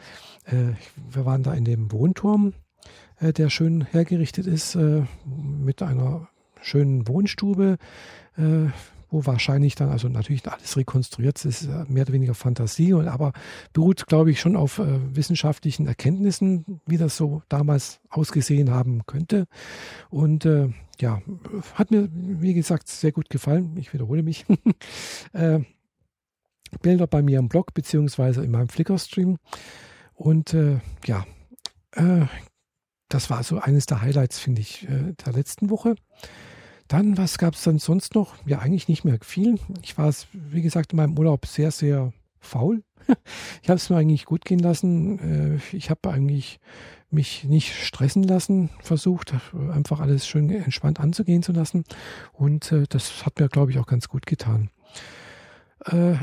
Äh, 0.44 0.72
wir 1.10 1.26
waren 1.26 1.42
da 1.42 1.52
in 1.52 1.64
dem 1.64 1.92
Wohnturm, 1.92 2.54
äh, 3.20 3.32
der 3.32 3.50
schön 3.50 3.84
hergerichtet 3.84 4.46
ist 4.46 4.74
äh, 4.74 5.02
mit 5.24 5.82
einer 5.82 6.28
schönen 6.60 7.06
Wohnstube, 7.08 7.78
äh, 8.36 8.70
wo 9.10 9.24
wahrscheinlich 9.24 9.74
dann, 9.74 9.88
also 9.88 10.08
natürlich 10.08 10.46
alles 10.46 10.76
rekonstruiert 10.76 11.42
ist, 11.44 11.68
mehr 11.88 12.02
oder 12.02 12.12
weniger 12.12 12.34
Fantasie, 12.34 12.92
aber 12.92 13.32
beruht, 13.72 14.06
glaube 14.06 14.30
ich, 14.30 14.40
schon 14.40 14.54
auf 14.54 14.78
äh, 14.78 15.16
wissenschaftlichen 15.16 15.86
Erkenntnissen, 15.86 16.80
wie 16.86 16.98
das 16.98 17.16
so 17.16 17.42
damals 17.48 18.00
ausgesehen 18.10 18.70
haben 18.70 19.06
könnte. 19.06 19.46
Und 20.10 20.44
äh, 20.44 20.68
ja, 21.00 21.22
hat 21.74 21.90
mir, 21.90 22.08
wie 22.12 22.54
gesagt, 22.54 22.88
sehr 22.88 23.12
gut 23.12 23.30
gefallen. 23.30 23.76
Ich 23.76 23.94
wiederhole 23.94 24.22
mich. 24.22 24.44
äh, 25.32 25.60
Bilder 26.82 27.06
bei 27.06 27.22
mir 27.22 27.38
im 27.38 27.48
Blog 27.48 27.72
beziehungsweise 27.72 28.44
in 28.44 28.50
meinem 28.50 28.68
Flickr-Stream. 28.68 29.38
Und 30.14 30.52
äh, 30.52 30.80
ja, 31.06 31.24
äh, 31.92 32.26
das 33.08 33.30
war 33.30 33.42
so 33.42 33.58
eines 33.58 33.86
der 33.86 34.02
Highlights, 34.02 34.38
finde 34.38 34.60
ich, 34.60 34.88
äh, 34.88 35.14
der 35.24 35.32
letzten 35.32 35.70
Woche. 35.70 35.94
Dann, 36.88 37.18
was 37.18 37.38
gab 37.38 37.54
es 37.54 37.62
dann 37.62 37.78
sonst 37.78 38.14
noch? 38.14 38.34
Ja, 38.46 38.60
eigentlich 38.60 38.88
nicht 38.88 39.04
mehr 39.04 39.18
viel. 39.22 39.58
Ich 39.82 39.98
war, 39.98 40.12
wie 40.32 40.62
gesagt, 40.62 40.92
in 40.92 40.96
meinem 40.96 41.18
Urlaub 41.18 41.46
sehr, 41.46 41.70
sehr 41.70 42.12
faul. 42.38 42.82
Ich 43.62 43.70
habe 43.70 43.78
es 43.78 43.88
mir 43.90 43.96
eigentlich 43.96 44.26
gut 44.26 44.44
gehen 44.44 44.58
lassen. 44.58 45.60
Äh, 45.72 45.76
ich 45.76 45.90
habe 45.90 46.10
eigentlich 46.10 46.60
mich 47.10 47.44
nicht 47.44 47.74
stressen 47.74 48.22
lassen, 48.22 48.68
versucht, 48.80 49.32
einfach 49.72 50.00
alles 50.00 50.26
schön 50.26 50.50
entspannt 50.50 51.00
anzugehen 51.00 51.42
zu 51.42 51.52
lassen. 51.52 51.84
Und 52.32 52.70
äh, 52.70 52.84
das 52.88 53.24
hat 53.24 53.40
mir, 53.40 53.48
glaube 53.48 53.70
ich, 53.70 53.78
auch 53.78 53.86
ganz 53.86 54.08
gut 54.08 54.26
getan. 54.26 54.70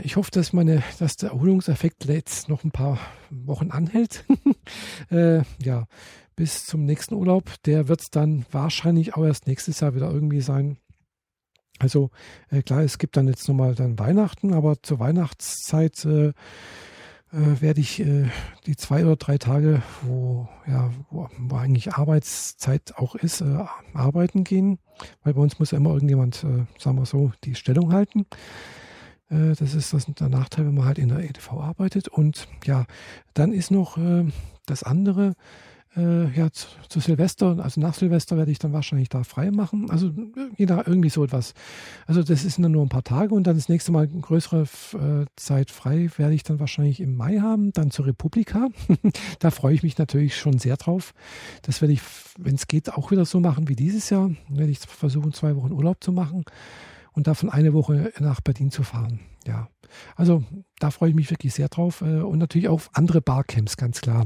Ich 0.03 0.17
hoffe, 0.17 0.31
dass 0.31 0.51
meine, 0.51 0.83
dass 0.99 1.15
der 1.15 1.29
Erholungseffekt 1.29 2.05
jetzt 2.05 2.49
noch 2.49 2.65
ein 2.65 2.71
paar 2.71 2.99
Wochen 3.31 3.71
anhält. 3.71 4.25
ja, 5.09 5.85
bis 6.35 6.65
zum 6.65 6.85
nächsten 6.85 7.15
Urlaub. 7.15 7.51
Der 7.65 7.87
wird 7.87 8.01
es 8.01 8.09
dann 8.09 8.45
wahrscheinlich 8.51 9.15
auch 9.15 9.23
erst 9.23 9.47
nächstes 9.47 9.79
Jahr 9.79 9.95
wieder 9.95 10.11
irgendwie 10.11 10.41
sein. 10.41 10.77
Also 11.79 12.09
äh, 12.49 12.61
klar, 12.61 12.81
es 12.81 12.97
gibt 12.97 13.17
dann 13.17 13.27
jetzt 13.27 13.47
nochmal 13.47 13.75
dann 13.75 13.99
Weihnachten, 13.99 14.53
aber 14.53 14.81
zur 14.81 14.99
Weihnachtszeit 14.99 16.05
äh, 16.05 16.31
äh, 17.35 17.61
werde 17.61 17.81
ich 17.81 17.99
äh, 17.99 18.29
die 18.65 18.77
zwei 18.77 19.03
oder 19.03 19.17
drei 19.17 19.37
Tage, 19.37 19.81
wo 20.03 20.47
ja, 20.67 20.91
wo, 21.09 21.27
wo 21.37 21.55
eigentlich 21.57 21.93
Arbeitszeit 21.93 22.93
auch 22.95 23.15
ist, 23.15 23.41
äh, 23.41 23.65
arbeiten 23.93 24.43
gehen, 24.43 24.79
weil 25.23 25.33
bei 25.33 25.41
uns 25.41 25.59
muss 25.59 25.71
ja 25.71 25.77
immer 25.77 25.93
irgendjemand, 25.93 26.43
äh, 26.45 26.65
sagen 26.79 26.97
wir 26.97 27.05
so, 27.05 27.33
die 27.43 27.55
Stellung 27.55 27.93
halten. 27.93 28.25
Das 29.27 29.73
ist 29.73 29.91
das 29.91 30.05
der 30.05 30.29
Nachteil, 30.29 30.67
wenn 30.67 30.75
man 30.75 30.85
halt 30.85 30.99
in 30.99 31.09
der 31.09 31.27
EDV 31.27 31.53
arbeitet. 31.53 32.07
Und 32.07 32.47
ja, 32.63 32.85
dann 33.33 33.53
ist 33.53 33.71
noch 33.71 33.97
das 34.67 34.83
andere, 34.83 35.33
äh, 35.95 36.29
ja, 36.37 36.51
zu, 36.51 36.67
zu, 36.89 36.99
Silvester, 36.99 37.57
also 37.59 37.79
nach 37.79 37.93
Silvester 37.93 38.37
werde 38.37 38.51
ich 38.51 38.59
dann 38.59 38.73
wahrscheinlich 38.73 39.09
da 39.09 39.23
frei 39.23 39.51
machen. 39.51 39.89
Also 39.89 40.11
jeder 40.57 40.87
irgendwie 40.87 41.09
so 41.09 41.23
etwas. 41.23 41.53
Also 42.05 42.23
das 42.23 42.43
ist 42.43 42.59
dann 42.59 42.71
nur 42.71 42.83
ein 42.83 42.89
paar 42.89 43.03
Tage 43.03 43.33
und 43.33 43.47
dann 43.47 43.55
das 43.55 43.69
nächste 43.69 43.91
Mal 43.91 44.09
eine 44.11 44.21
größere 44.21 44.63
äh, 44.93 45.25
Zeit 45.35 45.71
frei 45.71 46.09
werde 46.17 46.33
ich 46.33 46.43
dann 46.43 46.59
wahrscheinlich 46.59 46.99
im 46.99 47.15
Mai 47.15 47.39
haben, 47.39 47.71
dann 47.71 47.91
zur 47.91 48.07
Republika. 48.07 48.69
da 49.39 49.51
freue 49.51 49.73
ich 49.73 49.83
mich 49.83 49.97
natürlich 49.97 50.37
schon 50.37 50.59
sehr 50.59 50.77
drauf. 50.77 51.13
Das 51.61 51.81
werde 51.81 51.93
ich, 51.93 52.01
wenn 52.37 52.55
es 52.55 52.67
geht, 52.67 52.93
auch 52.93 53.11
wieder 53.11 53.25
so 53.25 53.39
machen 53.39 53.69
wie 53.69 53.75
dieses 53.75 54.09
Jahr. 54.09 54.31
Werde 54.49 54.71
ich 54.71 54.79
versuchen, 54.79 55.33
zwei 55.33 55.55
Wochen 55.55 55.71
Urlaub 55.71 56.03
zu 56.03 56.11
machen 56.11 56.43
und 57.13 57.27
davon 57.27 57.49
eine 57.49 57.73
Woche 57.73 58.11
nach 58.19 58.41
Berlin 58.41 58.71
zu 58.71 58.83
fahren. 58.83 59.19
Ja, 59.47 59.69
also 60.15 60.43
da 60.79 60.91
freue 60.91 61.09
ich 61.09 61.15
mich 61.15 61.29
wirklich 61.29 61.53
sehr 61.53 61.69
drauf 61.69 62.01
äh, 62.01 62.21
und 62.21 62.39
natürlich 62.39 62.67
auch 62.67 62.73
auf 62.73 62.89
andere 62.93 63.21
Barcamps, 63.21 63.77
ganz 63.77 64.01
klar. 64.01 64.25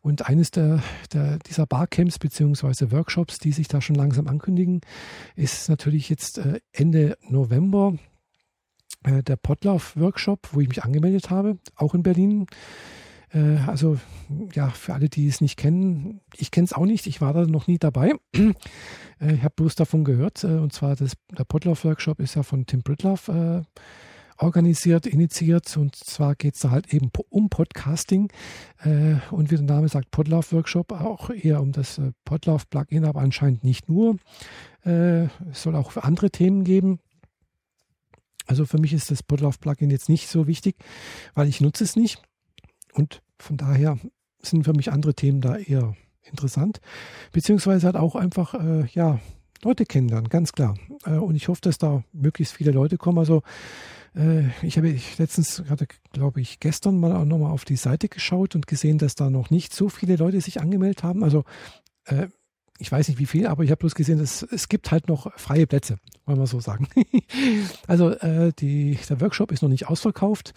Und 0.00 0.26
eines 0.26 0.50
der, 0.50 0.82
der, 1.12 1.38
dieser 1.38 1.66
Barcamps 1.66 2.18
beziehungsweise 2.18 2.90
Workshops, 2.90 3.38
die 3.38 3.52
sich 3.52 3.68
da 3.68 3.80
schon 3.80 3.96
langsam 3.96 4.26
ankündigen, 4.26 4.80
ist 5.36 5.68
natürlich 5.68 6.08
jetzt 6.08 6.38
äh, 6.38 6.60
Ende 6.72 7.18
November 7.28 7.94
äh, 9.04 9.22
der 9.22 9.36
Potlauf-Workshop, 9.36 10.48
wo 10.52 10.60
ich 10.60 10.68
mich 10.68 10.82
angemeldet 10.82 11.30
habe, 11.30 11.58
auch 11.76 11.94
in 11.94 12.02
Berlin. 12.02 12.46
Also 13.66 13.98
ja, 14.52 14.68
für 14.68 14.94
alle, 14.94 15.08
die 15.08 15.26
es 15.26 15.40
nicht 15.40 15.56
kennen, 15.56 16.20
ich 16.36 16.52
kenne 16.52 16.66
es 16.66 16.72
auch 16.72 16.84
nicht, 16.84 17.08
ich 17.08 17.20
war 17.20 17.32
da 17.32 17.44
noch 17.46 17.66
nie 17.66 17.78
dabei. 17.78 18.12
Ich 19.20 19.42
habe 19.42 19.54
bloß 19.56 19.74
davon 19.74 20.04
gehört. 20.04 20.44
Und 20.44 20.72
zwar 20.72 20.94
das, 20.94 21.14
der 21.36 21.44
Potlauf-Workshop 21.44 22.20
ist 22.20 22.36
ja 22.36 22.44
von 22.44 22.66
Tim 22.66 22.82
Britloff 22.82 23.28
organisiert, 24.36 25.06
initiiert. 25.06 25.76
Und 25.76 25.96
zwar 25.96 26.34
geht 26.34 26.54
es 26.54 26.60
da 26.60 26.70
halt 26.70 26.92
eben 26.92 27.10
um 27.28 27.48
Podcasting. 27.48 28.30
Äh, 28.82 29.16
und 29.30 29.50
wie 29.50 29.56
der 29.56 29.64
Name 29.64 29.88
sagt, 29.88 30.10
Podlove 30.10 30.52
Workshop, 30.52 30.92
auch 30.92 31.30
eher 31.30 31.60
um 31.60 31.72
das 31.72 31.98
äh, 31.98 32.12
Podlove 32.24 32.64
Plugin, 32.68 33.04
aber 33.04 33.20
anscheinend 33.20 33.64
nicht 33.64 33.88
nur. 33.88 34.16
Äh, 34.84 35.24
es 35.50 35.62
soll 35.62 35.76
auch 35.76 35.96
andere 35.96 36.30
Themen 36.30 36.64
geben. 36.64 37.00
Also 38.46 38.66
für 38.66 38.78
mich 38.78 38.92
ist 38.92 39.10
das 39.10 39.22
Podlove 39.22 39.58
Plugin 39.58 39.90
jetzt 39.90 40.08
nicht 40.08 40.28
so 40.28 40.46
wichtig, 40.46 40.76
weil 41.34 41.48
ich 41.48 41.60
nutze 41.60 41.84
es 41.84 41.96
nicht. 41.96 42.22
Und 42.92 43.22
von 43.38 43.56
daher 43.56 43.98
sind 44.40 44.64
für 44.64 44.74
mich 44.74 44.92
andere 44.92 45.14
Themen 45.14 45.40
da 45.40 45.56
eher 45.56 45.96
interessant. 46.22 46.80
Beziehungsweise 47.32 47.86
halt 47.86 47.96
auch 47.96 48.14
einfach, 48.14 48.54
äh, 48.54 48.86
ja, 48.92 49.20
Leute 49.62 49.86
kennenlernen, 49.86 50.28
ganz 50.28 50.52
klar. 50.52 50.76
Äh, 51.04 51.12
und 51.12 51.34
ich 51.34 51.48
hoffe, 51.48 51.62
dass 51.62 51.78
da 51.78 52.04
möglichst 52.12 52.54
viele 52.54 52.70
Leute 52.70 52.98
kommen. 52.98 53.18
Also 53.18 53.42
ich 54.62 54.76
habe 54.76 54.96
letztens, 55.18 55.62
gerade 55.66 55.88
glaube 56.12 56.40
ich, 56.40 56.60
gestern 56.60 56.98
mal 56.98 57.16
auch 57.16 57.24
nochmal 57.24 57.50
auf 57.50 57.64
die 57.64 57.74
Seite 57.74 58.08
geschaut 58.08 58.54
und 58.54 58.68
gesehen, 58.68 58.98
dass 58.98 59.16
da 59.16 59.28
noch 59.28 59.50
nicht 59.50 59.74
so 59.74 59.88
viele 59.88 60.14
Leute 60.14 60.40
sich 60.40 60.60
angemeldet 60.60 61.02
haben. 61.02 61.24
Also 61.24 61.44
äh, 62.04 62.28
ich 62.78 62.90
weiß 62.90 63.08
nicht 63.08 63.18
wie 63.18 63.26
viel, 63.26 63.46
aber 63.46 63.62
ich 63.64 63.70
habe 63.70 63.78
bloß 63.78 63.94
gesehen, 63.94 64.18
dass 64.18 64.42
es 64.42 64.68
gibt 64.68 64.90
halt 64.90 65.08
noch 65.08 65.32
freie 65.38 65.66
Plätze, 65.66 65.98
wollen 66.26 66.38
wir 66.38 66.46
so 66.46 66.60
sagen. 66.60 66.88
also 67.86 68.10
äh, 68.10 68.52
die, 68.58 68.98
der 69.08 69.20
Workshop 69.20 69.52
ist 69.52 69.62
noch 69.62 69.68
nicht 69.68 69.88
ausverkauft. 69.88 70.54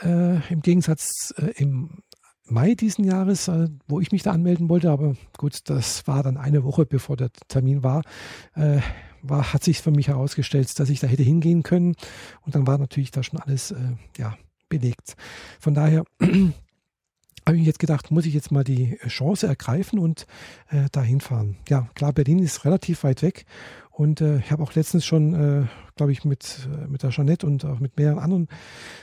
Äh, 0.00 0.36
Im 0.50 0.62
Gegensatz 0.62 1.34
äh, 1.36 1.52
im 1.56 2.02
Mai 2.52 2.74
diesen 2.74 3.04
Jahres, 3.04 3.48
äh, 3.48 3.68
wo 3.88 4.00
ich 4.00 4.12
mich 4.12 4.22
da 4.22 4.32
anmelden 4.32 4.68
wollte, 4.68 4.90
aber 4.90 5.16
gut, 5.38 5.70
das 5.70 6.06
war 6.06 6.22
dann 6.22 6.36
eine 6.36 6.64
Woche 6.64 6.86
bevor 6.86 7.16
der 7.16 7.30
Termin 7.48 7.82
war 7.82 8.02
war, 9.22 9.52
hat 9.52 9.64
sich 9.64 9.80
für 9.80 9.90
mich 9.90 10.08
herausgestellt, 10.08 10.78
dass 10.78 10.90
ich 10.90 11.00
da 11.00 11.06
hätte 11.06 11.22
hingehen 11.22 11.62
können. 11.62 11.94
Und 12.42 12.54
dann 12.54 12.66
war 12.66 12.78
natürlich 12.78 13.10
da 13.10 13.22
schon 13.22 13.38
alles 13.38 13.70
äh, 13.70 13.76
ja, 14.18 14.36
belegt. 14.68 15.16
Von 15.60 15.74
daher 15.74 16.04
habe 16.20 17.56
ich 17.56 17.64
jetzt 17.64 17.78
gedacht, 17.78 18.10
muss 18.10 18.26
ich 18.26 18.34
jetzt 18.34 18.50
mal 18.50 18.64
die 18.64 18.98
Chance 19.06 19.46
ergreifen 19.46 19.98
und 19.98 20.26
äh, 20.68 20.88
dahin 20.90 21.20
fahren. 21.20 21.56
Ja, 21.68 21.88
klar, 21.94 22.12
Berlin 22.12 22.40
ist 22.40 22.64
relativ 22.64 23.04
weit 23.04 23.22
weg. 23.22 23.46
Und 23.92 24.22
äh, 24.22 24.38
ich 24.38 24.50
habe 24.50 24.62
auch 24.62 24.74
letztens 24.74 25.04
schon, 25.04 25.34
äh, 25.34 25.66
glaube 25.96 26.12
ich, 26.12 26.24
mit, 26.24 26.66
äh, 26.66 26.88
mit 26.88 27.02
der 27.02 27.10
Jeanette 27.10 27.46
und 27.46 27.64
auch 27.66 27.78
mit 27.78 27.96
mehreren 27.98 28.18
anderen 28.18 28.48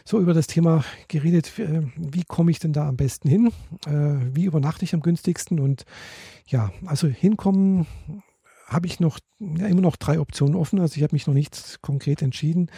so 0.04 0.20
über 0.20 0.34
das 0.34 0.48
Thema 0.48 0.84
geredet, 1.08 1.58
wie, 1.58 1.62
äh, 1.62 1.84
wie 1.96 2.24
komme 2.24 2.50
ich 2.50 2.60
denn 2.60 2.74
da 2.74 2.88
am 2.88 2.98
besten 2.98 3.30
hin? 3.30 3.52
Äh, 3.86 4.34
wie 4.34 4.46
übernachte 4.46 4.84
ich 4.86 4.96
am 4.96 5.02
günstigsten? 5.02 5.60
Und 5.60 5.86
ja, 6.48 6.72
also 6.86 7.08
hinkommen 7.08 7.86
habe 8.70 8.88
ich 8.88 9.00
noch 9.00 9.20
ja, 9.40 9.68
immer 9.68 9.82
noch 9.82 9.96
drei 9.96 10.20
Optionen 10.20 10.56
offen. 10.56 10.80
Also 10.80 10.98
ich 10.98 11.04
habe 11.04 11.16
mich 11.16 11.28
noch 11.28 11.34
nicht 11.34 11.80
konkret 11.82 12.22
entschieden. 12.22 12.70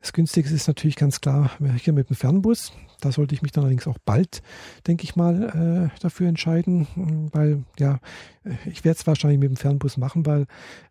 Das 0.00 0.12
günstigste 0.12 0.54
ist 0.54 0.68
natürlich 0.68 0.96
ganz 0.96 1.20
klar 1.20 1.50
hier 1.76 1.92
mit 1.92 2.08
dem 2.08 2.16
Fernbus. 2.16 2.72
Da 3.00 3.12
sollte 3.12 3.34
ich 3.34 3.42
mich 3.42 3.52
dann 3.52 3.64
allerdings 3.64 3.86
auch 3.86 3.98
bald, 3.98 4.42
denke 4.86 5.04
ich 5.04 5.16
mal, 5.16 5.90
äh, 5.92 6.00
dafür 6.00 6.28
entscheiden, 6.28 6.86
weil 7.32 7.64
ja, 7.78 7.98
ich 8.64 8.84
werde 8.84 8.98
es 8.98 9.06
wahrscheinlich 9.06 9.38
mit 9.38 9.50
dem 9.50 9.56
Fernbus 9.56 9.96
machen, 9.98 10.24
weil 10.24 10.46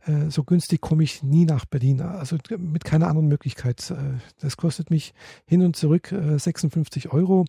äh, 0.05 0.29
so 0.29 0.43
günstig 0.43 0.81
komme 0.81 1.03
ich 1.03 1.23
nie 1.23 1.45
nach 1.45 1.65
Berlin. 1.65 2.01
Also 2.01 2.37
mit 2.57 2.83
keiner 2.83 3.07
anderen 3.07 3.27
Möglichkeit. 3.27 3.89
Äh, 3.89 4.19
das 4.39 4.57
kostet 4.57 4.91
mich 4.91 5.13
hin 5.45 5.63
und 5.63 5.75
zurück 5.75 6.13
56 6.13 7.05
äh, 7.05 7.09
Euro 7.09 7.45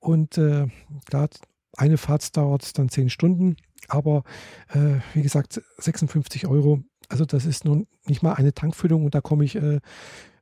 und 0.00 0.36
äh, 0.36 0.66
klar, 1.06 1.28
eine 1.76 1.96
Fahrt 1.96 2.36
dauert 2.36 2.78
dann 2.78 2.88
zehn 2.88 3.08
Stunden. 3.08 3.56
Aber 3.88 4.24
äh, 4.68 5.00
wie 5.12 5.22
gesagt, 5.22 5.60
56 5.78 6.46
Euro, 6.46 6.80
also 7.08 7.24
das 7.24 7.44
ist 7.44 7.64
nun 7.64 7.86
nicht 8.06 8.22
mal 8.22 8.34
eine 8.34 8.54
Tankfüllung 8.54 9.04
und 9.04 9.14
da 9.14 9.20
komme 9.20 9.44
ich 9.44 9.56
äh, 9.56 9.80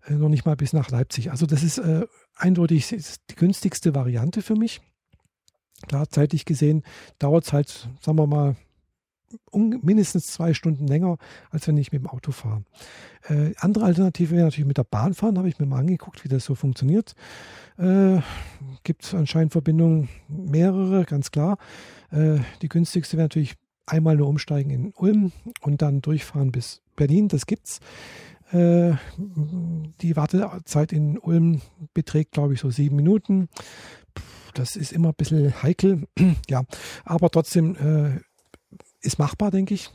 äh, 0.06 0.14
noch 0.14 0.28
nicht 0.28 0.44
mal 0.44 0.56
bis 0.56 0.72
nach 0.72 0.90
Leipzig. 0.90 1.30
Also 1.30 1.46
das 1.46 1.62
ist 1.62 1.78
äh, 1.78 2.06
eindeutig 2.36 2.88
die 2.88 3.34
günstigste 3.34 3.94
Variante 3.94 4.42
für 4.42 4.56
mich. 4.56 4.80
Klar, 5.88 6.08
zeitlich 6.08 6.44
gesehen 6.44 6.82
dauert 7.18 7.44
es 7.44 7.52
halt, 7.52 7.88
sagen 8.00 8.18
wir 8.18 8.26
mal, 8.26 8.56
mindestens 9.52 10.26
zwei 10.28 10.54
Stunden 10.54 10.86
länger, 10.86 11.16
als 11.50 11.66
wenn 11.68 11.76
ich 11.76 11.92
mit 11.92 12.02
dem 12.02 12.08
Auto 12.08 12.32
fahre. 12.32 12.64
Äh, 13.28 13.52
andere 13.58 13.84
Alternative 13.84 14.34
wäre 14.34 14.44
natürlich 14.44 14.66
mit 14.66 14.78
der 14.78 14.84
Bahn 14.84 15.14
fahren, 15.14 15.38
habe 15.38 15.48
ich 15.48 15.58
mir 15.58 15.66
mal 15.66 15.78
angeguckt, 15.78 16.24
wie 16.24 16.28
das 16.28 16.44
so 16.44 16.54
funktioniert. 16.54 17.14
Äh, 17.78 18.20
Gibt 18.84 19.14
anscheinend 19.14 19.52
Verbindungen, 19.52 20.08
mehrere, 20.28 21.04
ganz 21.04 21.30
klar. 21.30 21.58
Äh, 22.10 22.38
die 22.62 22.68
günstigste 22.68 23.16
wäre 23.16 23.24
natürlich 23.24 23.54
einmal 23.86 24.16
nur 24.16 24.28
umsteigen 24.28 24.70
in 24.70 24.92
Ulm 24.94 25.32
und 25.60 25.82
dann 25.82 26.00
durchfahren 26.02 26.52
bis 26.52 26.82
Berlin, 26.96 27.28
das 27.28 27.46
gibt's. 27.46 27.80
Äh, 28.52 28.92
die 29.16 30.16
Wartezeit 30.16 30.92
in 30.92 31.18
Ulm 31.18 31.62
beträgt, 31.94 32.32
glaube 32.32 32.54
ich, 32.54 32.60
so 32.60 32.70
sieben 32.70 32.96
Minuten. 32.96 33.48
Das 34.54 34.76
ist 34.76 34.92
immer 34.92 35.08
ein 35.08 35.14
bisschen 35.16 35.62
heikel, 35.62 36.06
ja, 36.48 36.62
aber 37.04 37.30
trotzdem 37.30 37.76
äh, 37.76 38.20
ist 39.02 39.18
machbar, 39.18 39.50
denke 39.50 39.74
ich. 39.74 39.90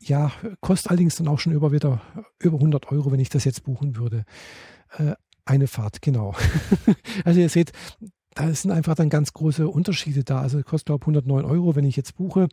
Ja, 0.00 0.30
kostet 0.60 0.90
allerdings 0.90 1.16
dann 1.16 1.28
auch 1.28 1.38
schon 1.38 1.52
über 1.52 1.72
wieder 1.72 2.00
über 2.38 2.58
100 2.58 2.92
Euro, 2.92 3.10
wenn 3.10 3.20
ich 3.20 3.30
das 3.30 3.44
jetzt 3.44 3.64
buchen 3.64 3.96
würde. 3.96 4.24
Äh, 4.98 5.14
eine 5.44 5.66
Fahrt, 5.66 6.02
genau. 6.02 6.34
also 7.24 7.40
ihr 7.40 7.48
seht, 7.48 7.72
da 8.34 8.52
sind 8.52 8.70
einfach 8.70 8.94
dann 8.94 9.08
ganz 9.08 9.32
große 9.32 9.68
Unterschiede 9.68 10.24
da. 10.24 10.40
Also 10.40 10.62
kostet 10.62 10.86
glaube 10.86 11.02
ich 11.02 11.08
109 11.08 11.44
Euro, 11.44 11.74
wenn 11.74 11.84
ich 11.84 11.96
jetzt 11.96 12.16
buche. 12.16 12.48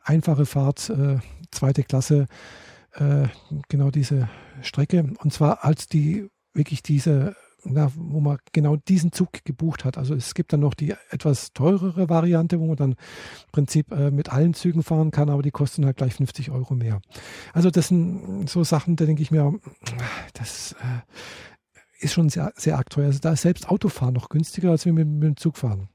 Einfache 0.00 0.46
Fahrt, 0.46 0.88
äh, 0.90 1.18
zweite 1.50 1.82
Klasse, 1.82 2.26
äh, 2.92 3.28
genau 3.68 3.90
diese 3.90 4.28
Strecke. 4.62 5.12
Und 5.22 5.32
zwar 5.32 5.64
als 5.64 5.88
die 5.88 6.28
wirklich 6.54 6.82
diese 6.82 7.36
na, 7.68 7.90
wo 7.94 8.20
man 8.20 8.38
genau 8.52 8.76
diesen 8.76 9.12
Zug 9.12 9.44
gebucht 9.44 9.84
hat. 9.84 9.98
Also 9.98 10.14
es 10.14 10.34
gibt 10.34 10.52
dann 10.52 10.60
noch 10.60 10.74
die 10.74 10.94
etwas 11.10 11.52
teurere 11.52 12.08
Variante, 12.08 12.60
wo 12.60 12.66
man 12.66 12.76
dann 12.76 12.92
im 12.92 13.52
Prinzip 13.52 13.92
äh, 13.92 14.10
mit 14.10 14.30
allen 14.32 14.54
Zügen 14.54 14.82
fahren 14.82 15.10
kann, 15.10 15.30
aber 15.30 15.42
die 15.42 15.50
kosten 15.50 15.84
halt 15.84 15.96
gleich 15.96 16.14
50 16.14 16.50
Euro 16.50 16.74
mehr. 16.74 17.00
Also 17.52 17.70
das 17.70 17.88
sind 17.88 18.48
so 18.48 18.64
Sachen, 18.64 18.96
da 18.96 19.04
denke 19.06 19.22
ich 19.22 19.30
mir, 19.30 19.58
das 20.34 20.72
äh, 20.72 22.04
ist 22.04 22.12
schon 22.12 22.28
sehr, 22.28 22.52
sehr 22.56 22.76
arg. 22.76 22.96
Also 22.96 23.18
da 23.18 23.32
ist 23.32 23.42
selbst 23.42 23.68
Autofahren 23.68 24.14
noch 24.14 24.28
günstiger, 24.28 24.70
als 24.70 24.84
wir 24.84 24.92
mit, 24.92 25.08
mit 25.08 25.22
dem 25.22 25.36
Zug 25.36 25.56
fahren. 25.56 25.88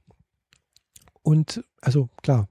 Und 1.24 1.64
also 1.82 2.10
klar, 2.24 2.48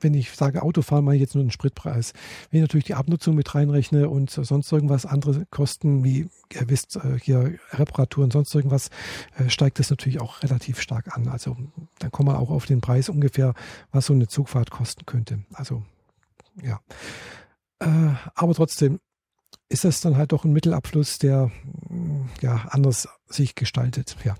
wenn 0.00 0.14
ich 0.14 0.30
sage 0.30 0.62
Autofahren, 0.62 1.04
mache 1.04 1.16
ich 1.16 1.20
jetzt 1.20 1.34
nur 1.34 1.44
den 1.44 1.50
Spritpreis. 1.50 2.12
Wenn 2.50 2.58
ich 2.58 2.62
natürlich 2.62 2.84
die 2.84 2.94
Abnutzung 2.94 3.34
mit 3.34 3.54
reinrechne 3.54 4.08
und 4.08 4.30
sonst 4.30 4.70
irgendwas 4.72 5.06
andere 5.06 5.46
Kosten, 5.46 6.04
wie 6.04 6.28
ihr 6.52 6.68
wisst, 6.68 6.96
äh, 6.96 7.18
hier 7.20 7.58
Reparaturen, 7.70 8.30
sonst 8.30 8.54
irgendwas, 8.54 8.90
äh, 9.36 9.48
steigt 9.48 9.78
das 9.78 9.90
natürlich 9.90 10.20
auch 10.20 10.42
relativ 10.42 10.80
stark 10.80 11.16
an. 11.16 11.28
Also 11.28 11.56
dann 11.98 12.12
kommt 12.12 12.28
man 12.28 12.36
auch 12.36 12.50
auf 12.50 12.66
den 12.66 12.80
Preis 12.80 13.08
ungefähr, 13.08 13.54
was 13.90 14.06
so 14.06 14.12
eine 14.12 14.28
Zugfahrt 14.28 14.70
kosten 14.70 15.06
könnte. 15.06 15.40
Also 15.52 15.82
ja. 16.62 16.80
Äh, 17.80 18.14
aber 18.34 18.54
trotzdem 18.54 19.00
ist 19.68 19.84
das 19.84 20.00
dann 20.00 20.16
halt 20.16 20.32
doch 20.32 20.44
ein 20.44 20.52
Mittelabfluss, 20.52 21.18
der 21.18 21.50
ja 22.40 22.66
anders 22.70 23.08
sich 23.26 23.54
gestaltet. 23.54 24.16
Ja. 24.24 24.36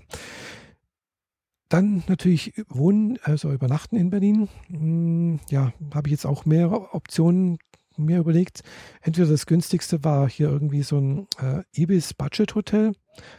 Dann 1.75 2.05
natürlich 2.07 2.53
Wohnen, 2.69 3.19
also 3.23 3.51
übernachten 3.51 3.97
in 3.97 4.09
Berlin. 4.09 4.47
Hm, 4.69 5.41
ja, 5.49 5.73
habe 5.93 6.07
ich 6.07 6.11
jetzt 6.11 6.25
auch 6.25 6.45
mehrere 6.45 6.93
Optionen 6.93 7.57
mir 7.97 8.19
überlegt. 8.19 8.61
Entweder 9.01 9.27
das 9.27 9.45
günstigste 9.45 10.01
war 10.05 10.29
hier 10.29 10.47
irgendwie 10.47 10.83
so 10.83 10.97
ein 10.97 11.27
äh, 11.37 11.63
Ibis 11.73 12.13
Budget 12.13 12.55
Hotel, 12.55 12.93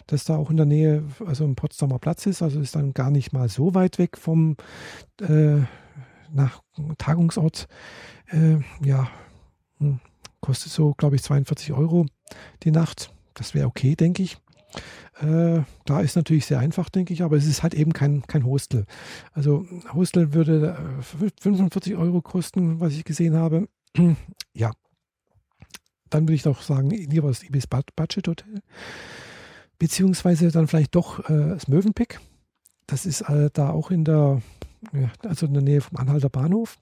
das 0.07 0.25
da 0.25 0.37
auch 0.37 0.50
in 0.50 0.59
der 0.59 0.66
Nähe, 0.66 1.05
also 1.25 1.47
im 1.47 1.57
Potsdamer 1.57 1.99
Platz 1.99 2.26
ist, 2.26 2.43
also 2.43 2.61
ist 2.61 2.76
dann 2.76 2.93
gar 2.93 3.11
nicht 3.11 3.33
mal 3.33 3.49
so 3.49 3.75
weit 3.75 3.99
weg 3.99 4.19
vom 4.19 4.59
äh, 5.23 5.61
nach 6.31 6.62
Tagungsort. 6.99 7.69
Äh, 8.26 8.59
ja, 8.85 9.09
hm, 9.78 10.00
kostet 10.43 10.73
so, 10.73 10.93
glaube 10.93 11.16
ich, 11.16 11.23
42 11.23 11.73
Euro 11.73 12.05
die 12.64 12.71
Nacht. 12.71 13.14
Das 13.33 13.55
wäre 13.55 13.66
okay, 13.66 13.97
denke 13.97 14.23
ich. 14.23 14.37
Äh, 15.21 15.63
da 15.87 16.01
ist 16.01 16.17
natürlich 16.17 16.45
sehr 16.45 16.59
einfach, 16.59 16.91
denke 16.91 17.15
ich, 17.15 17.23
aber 17.23 17.37
es 17.37 17.47
ist 17.47 17.63
halt 17.63 17.75
eben 17.75 17.93
kein, 17.93 18.23
kein 18.23 18.45
Hostel. 18.45 18.85
Also 19.33 19.67
Hostel 19.95 20.35
würde 20.35 20.77
45 21.41 21.93
äh, 21.93 21.97
Euro 21.97 22.21
kosten, 22.21 22.81
was 22.81 22.93
ich 22.93 23.05
gesehen 23.05 23.35
habe. 23.35 23.69
ja. 24.53 24.73
Dann 26.11 26.25
würde 26.25 26.35
ich 26.35 26.43
doch 26.43 26.63
sagen, 26.63 26.91
lieber 26.91 27.29
das 27.29 27.43
Ibis 27.43 27.67
Budget 27.67 28.29
Hotel. 28.29 28.63
Beziehungsweise 29.79 30.51
dann 30.51 30.69
vielleicht 30.69 30.95
doch 30.95 31.29
äh, 31.31 31.49
das 31.49 31.67
Mövenpick. 31.67 32.21
Das 32.87 33.07
ist 33.07 33.23
äh, 33.23 33.51
da 33.53 33.71
auch 33.71 33.91
in 33.91 34.05
der, 34.05 34.43
ja, 34.93 35.11
also 35.25 35.47
in 35.47 35.55
der 35.55 35.63
Nähe 35.63 35.81
vom 35.81 35.97
Anhalter 35.97 36.29
Bahnhof. 36.29 36.79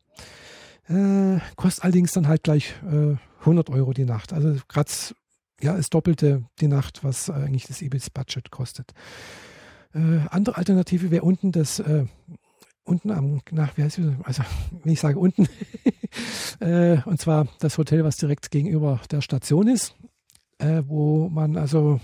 Äh, 0.88 1.38
kostet 1.56 1.84
allerdings 1.84 2.12
dann 2.12 2.28
halt 2.28 2.42
gleich 2.42 2.74
100 3.40 3.70
Euro 3.70 3.92
die 3.92 4.04
Nacht. 4.04 4.32
Also 4.32 4.56
gerade 4.68 4.90
ja, 5.64 5.76
es 5.76 5.90
doppelte 5.90 6.44
die 6.60 6.68
Nacht, 6.68 7.02
was 7.02 7.30
eigentlich 7.30 7.66
das 7.66 7.80
Ibis-Budget 7.80 8.50
kostet. 8.50 8.92
Äh, 9.94 10.20
andere 10.30 10.58
Alternative 10.58 11.10
wäre 11.10 11.24
unten 11.24 11.52
das, 11.52 11.78
äh, 11.78 12.04
unten 12.84 13.10
am, 13.10 13.40
nach, 13.50 13.76
wie 13.76 13.82
heißt 13.82 13.98
es, 13.98 14.06
also 14.24 14.42
wenn 14.82 14.92
ich 14.92 15.00
sage 15.00 15.18
unten, 15.18 15.48
äh, 16.60 16.98
und 17.06 17.18
zwar 17.18 17.48
das 17.60 17.78
Hotel, 17.78 18.04
was 18.04 18.18
direkt 18.18 18.50
gegenüber 18.50 19.00
der 19.10 19.22
Station 19.22 19.66
ist, 19.66 19.96
äh, 20.58 20.82
wo 20.86 21.28
man 21.30 21.56
also 21.56 21.98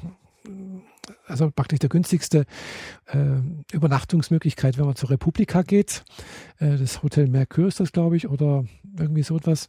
also 1.27 1.51
praktisch 1.51 1.81
der 1.81 1.89
günstigste 1.89 2.45
äh, 3.07 3.19
Übernachtungsmöglichkeit, 3.73 4.79
wenn 4.79 4.87
man 4.87 4.97
zur 4.97 5.11
Republika 5.11 5.63
geht. 5.63 6.05
Äh, 6.59 6.77
das 6.77 7.03
Hotel 7.03 7.29
Mercure 7.29 7.69
ist 7.69 7.81
das, 7.81 7.93
glaube 7.93 8.17
ich, 8.17 8.29
oder 8.29 8.65
irgendwie 8.99 9.23
so 9.23 9.37
etwas. 9.37 9.69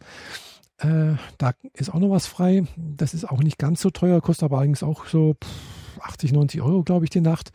Äh, 0.81 1.15
da 1.37 1.53
ist 1.73 1.93
auch 1.93 1.99
noch 1.99 2.09
was 2.09 2.25
frei. 2.25 2.65
Das 2.75 3.13
ist 3.13 3.29
auch 3.29 3.39
nicht 3.39 3.57
ganz 3.57 3.81
so 3.81 3.89
teuer, 3.89 4.19
kostet 4.21 4.43
aber 4.43 4.59
eigentlich 4.59 4.83
auch 4.83 5.05
so 5.05 5.35
80, 5.99 6.31
90 6.33 6.61
Euro, 6.61 6.83
glaube 6.83 7.05
ich, 7.05 7.11
die 7.11 7.21
Nacht. 7.21 7.51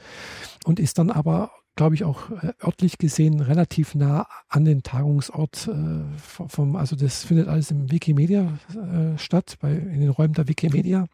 Und 0.64 0.78
ist 0.78 0.98
dann 0.98 1.10
aber, 1.10 1.50
glaube 1.74 1.96
ich, 1.96 2.04
auch 2.04 2.30
äh, 2.30 2.52
örtlich 2.62 2.98
gesehen 2.98 3.40
relativ 3.40 3.94
nah 3.94 4.28
an 4.48 4.64
den 4.64 4.82
Tagungsort 4.82 5.68
äh, 5.68 6.18
vom, 6.18 6.76
also 6.76 6.94
das 6.94 7.24
findet 7.24 7.48
alles 7.48 7.70
im 7.72 7.90
Wikimedia 7.90 8.58
äh, 8.70 9.18
statt, 9.18 9.56
bei, 9.60 9.72
in 9.72 10.00
den 10.00 10.10
Räumen 10.10 10.34
der 10.34 10.48
Wikimedia. 10.48 11.06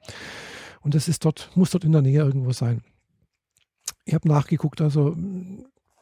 Und 0.82 0.94
das 0.94 1.08
ist 1.08 1.24
dort, 1.24 1.50
muss 1.54 1.70
dort 1.70 1.84
in 1.84 1.92
der 1.92 2.02
Nähe 2.02 2.20
irgendwo 2.20 2.52
sein. 2.52 2.82
Ich 4.04 4.14
habe 4.14 4.28
nachgeguckt, 4.28 4.80
also 4.80 5.16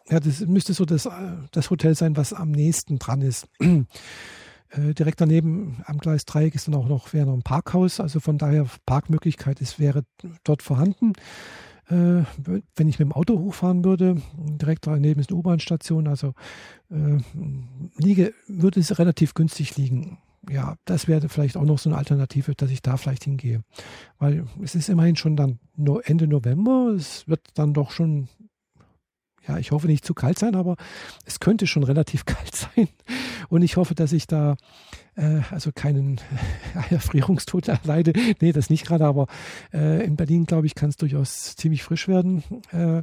ja, 0.08 0.18
das 0.18 0.40
müsste 0.40 0.74
so 0.74 0.84
das, 0.84 1.06
äh, 1.06 1.10
das 1.52 1.70
Hotel 1.70 1.94
sein, 1.94 2.16
was 2.16 2.32
am 2.32 2.50
nächsten 2.50 2.98
dran 2.98 3.22
ist. 3.22 3.46
Äh, 4.70 4.94
direkt 4.94 5.20
daneben 5.20 5.82
am 5.86 5.98
Gleis 5.98 6.24
3 6.24 6.46
ist 6.48 6.68
dann 6.68 6.74
auch 6.74 6.88
noch, 6.88 7.12
wäre 7.12 7.26
noch 7.26 7.34
ein 7.34 7.42
Parkhaus, 7.42 8.00
also 8.00 8.20
von 8.20 8.38
daher 8.38 8.66
Parkmöglichkeit 8.86 9.60
ist, 9.60 9.78
wäre 9.78 10.04
dort 10.44 10.62
vorhanden. 10.62 11.12
Äh, 11.88 12.22
wenn 12.76 12.88
ich 12.88 12.98
mit 12.98 13.08
dem 13.08 13.12
Auto 13.12 13.38
hochfahren 13.38 13.84
würde, 13.84 14.22
direkt 14.36 14.86
daneben 14.86 15.20
ist 15.20 15.30
eine 15.30 15.38
U-Bahn-Station, 15.38 16.06
also 16.06 16.34
äh, 16.90 17.18
liege, 17.96 18.32
würde 18.46 18.78
es 18.78 18.98
relativ 18.98 19.34
günstig 19.34 19.76
liegen. 19.76 20.18
Ja, 20.48 20.76
das 20.84 21.08
wäre 21.08 21.28
vielleicht 21.28 21.56
auch 21.56 21.64
noch 21.64 21.78
so 21.78 21.90
eine 21.90 21.98
Alternative, 21.98 22.54
dass 22.54 22.70
ich 22.70 22.80
da 22.80 22.96
vielleicht 22.96 23.24
hingehe. 23.24 23.62
Weil 24.18 24.46
es 24.62 24.74
ist 24.74 24.88
immerhin 24.88 25.16
schon 25.16 25.36
dann 25.36 25.58
Ende 26.04 26.26
November, 26.26 26.94
es 26.96 27.28
wird 27.28 27.42
dann 27.54 27.74
doch 27.74 27.90
schon 27.90 28.28
ja, 29.48 29.58
ich 29.58 29.70
hoffe 29.72 29.86
nicht 29.86 30.04
zu 30.04 30.14
kalt 30.14 30.38
sein, 30.38 30.54
aber 30.54 30.76
es 31.24 31.40
könnte 31.40 31.66
schon 31.66 31.82
relativ 31.82 32.24
kalt 32.26 32.54
sein. 32.54 32.88
Und 33.50 33.62
ich 33.62 33.76
hoffe, 33.76 33.94
dass 33.94 34.12
ich 34.12 34.26
da 34.26 34.56
äh, 35.16 35.40
also 35.50 35.72
keinen 35.74 36.20
Erfrierungstod 36.90 37.68
erleide. 37.68 38.12
Nee, 38.40 38.52
das 38.52 38.70
nicht 38.70 38.86
gerade, 38.86 39.04
aber 39.04 39.26
äh, 39.74 40.04
in 40.04 40.16
Berlin, 40.16 40.46
glaube 40.46 40.66
ich, 40.66 40.74
kann 40.74 40.88
es 40.88 40.96
durchaus 40.96 41.56
ziemlich 41.56 41.82
frisch 41.82 42.08
werden. 42.08 42.42
Äh, 42.70 43.02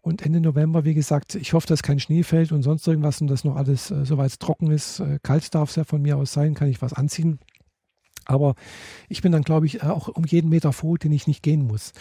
und 0.00 0.22
Ende 0.22 0.40
November, 0.40 0.84
wie 0.84 0.94
gesagt, 0.94 1.34
ich 1.34 1.52
hoffe, 1.52 1.66
dass 1.66 1.82
kein 1.82 2.00
Schnee 2.00 2.24
fällt 2.24 2.52
und 2.52 2.62
sonst 2.62 2.86
irgendwas 2.86 3.20
und 3.20 3.28
dass 3.28 3.44
noch 3.44 3.56
alles, 3.56 3.90
äh, 3.90 4.04
soweit 4.04 4.38
trocken 4.40 4.70
ist, 4.70 5.00
äh, 5.00 5.18
kalt 5.22 5.54
darf 5.54 5.70
es 5.70 5.76
ja 5.76 5.84
von 5.84 6.02
mir 6.02 6.16
aus 6.16 6.32
sein, 6.32 6.54
kann 6.54 6.68
ich 6.68 6.82
was 6.82 6.92
anziehen. 6.92 7.38
Aber 8.24 8.54
ich 9.08 9.20
bin 9.20 9.32
dann, 9.32 9.42
glaube 9.42 9.66
ich, 9.66 9.82
auch 9.82 10.08
um 10.08 10.24
jeden 10.24 10.48
Meter 10.48 10.72
froh, 10.72 10.96
den 10.96 11.12
ich 11.12 11.26
nicht 11.26 11.42
gehen 11.42 11.66
muss. 11.66 11.92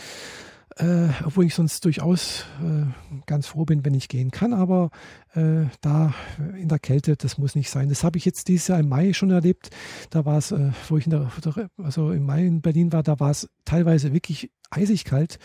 Äh, 0.77 1.09
obwohl 1.23 1.45
ich 1.45 1.53
sonst 1.53 1.85
durchaus 1.85 2.45
äh, 2.61 2.85
ganz 3.27 3.45
froh 3.47 3.63
bin, 3.63 3.85
wenn 3.85 3.93
ich 3.93 4.07
gehen 4.07 4.31
kann. 4.31 4.53
Aber 4.53 4.89
äh, 5.35 5.65
da 5.81 6.13
in 6.59 6.67
der 6.67 6.79
Kälte, 6.79 7.15
das 7.15 7.37
muss 7.37 7.55
nicht 7.55 7.69
sein. 7.69 7.89
Das 7.89 8.03
habe 8.03 8.17
ich 8.17 8.25
jetzt 8.25 8.47
dieses 8.47 8.67
Jahr 8.69 8.79
im 8.79 8.89
Mai 8.89 9.13
schon 9.13 9.29
erlebt. 9.29 9.69
Da 10.09 10.25
war 10.25 10.37
es, 10.37 10.51
äh, 10.51 10.71
wo 10.89 10.97
ich 10.97 11.05
in 11.05 11.11
der, 11.11 11.31
also 11.77 12.11
im 12.11 12.23
Mai 12.23 12.45
in 12.45 12.61
Berlin 12.61 12.91
war, 12.91 13.03
da 13.03 13.19
war 13.19 13.29
es 13.29 13.49
teilweise 13.65 14.13
wirklich 14.13 14.51
eisig 14.71 15.05
kalt. 15.05 15.37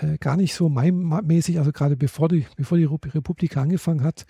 Äh, 0.00 0.18
gar 0.18 0.36
nicht 0.36 0.54
so 0.54 0.68
Mai-mäßig, 0.68 1.58
also 1.58 1.72
gerade 1.72 1.96
bevor 1.96 2.28
die, 2.28 2.46
bevor 2.56 2.78
die 2.78 2.84
Republik 2.84 3.56
angefangen 3.56 4.02
hat. 4.02 4.26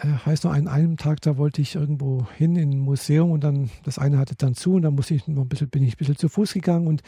Äh, 0.00 0.08
heißt 0.26 0.44
noch, 0.44 0.52
an 0.52 0.68
einem 0.68 0.96
Tag, 0.96 1.20
da 1.22 1.36
wollte 1.38 1.62
ich 1.62 1.74
irgendwo 1.74 2.26
hin 2.36 2.56
in 2.56 2.70
ein 2.70 2.78
Museum 2.78 3.30
und 3.30 3.42
dann, 3.42 3.70
das 3.84 3.98
eine 3.98 4.18
hatte 4.18 4.36
dann 4.36 4.54
zu 4.54 4.74
und 4.74 4.82
dann 4.82 4.94
musste 4.94 5.14
ich 5.14 5.26
noch 5.26 5.42
ein 5.42 5.48
bisschen, 5.48 5.70
bin 5.70 5.82
ich 5.82 5.94
ein 5.94 5.98
bisschen 5.98 6.16
zu 6.16 6.28
Fuß 6.28 6.52
gegangen 6.52 6.86
und 6.86 7.02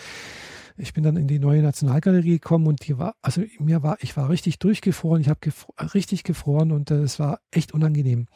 ich 0.79 0.93
bin 0.93 1.03
dann 1.05 1.17
in 1.17 1.27
die 1.27 1.39
neue 1.39 1.63
Nationalgalerie 1.63 2.39
gekommen 2.39 2.67
und 2.67 2.87
die 2.87 2.99
war, 2.99 3.15
also 3.21 3.43
mir 3.59 3.83
war, 3.83 3.99
ich 4.01 4.17
war 4.17 4.29
richtig 4.29 4.59
durchgefroren, 4.59 5.21
ich 5.21 5.29
habe 5.29 5.41
gefro 5.41 5.73
richtig 5.95 6.25
gefroren 6.25 6.73
und 6.73 6.91
äh, 6.91 7.03
es 7.03 7.19
war 7.19 7.41
echt 7.51 7.75
unangenehm. 7.75 8.27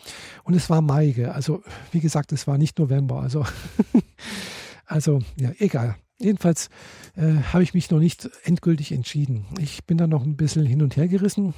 Und 0.44 0.54
es 0.54 0.68
war 0.68 0.82
Mai, 0.82 1.28
also 1.28 1.62
wie 1.92 2.00
gesagt, 2.00 2.32
es 2.32 2.46
war 2.46 2.58
nicht 2.58 2.78
November, 2.78 3.22
also, 3.22 3.44
also 4.86 5.20
ja, 5.38 5.52
egal. 5.58 5.96
Jedenfalls 6.18 6.68
äh, 7.16 7.42
habe 7.52 7.64
ich 7.64 7.74
mich 7.74 7.90
noch 7.90 7.98
nicht 7.98 8.30
endgültig 8.44 8.92
entschieden. 8.92 9.46
Ich 9.58 9.84
bin 9.86 9.98
da 9.98 10.06
noch 10.06 10.24
ein 10.24 10.36
bisschen 10.36 10.64
hin 10.64 10.82
und 10.82 10.96
her 10.96 11.08
gerissen. 11.08 11.54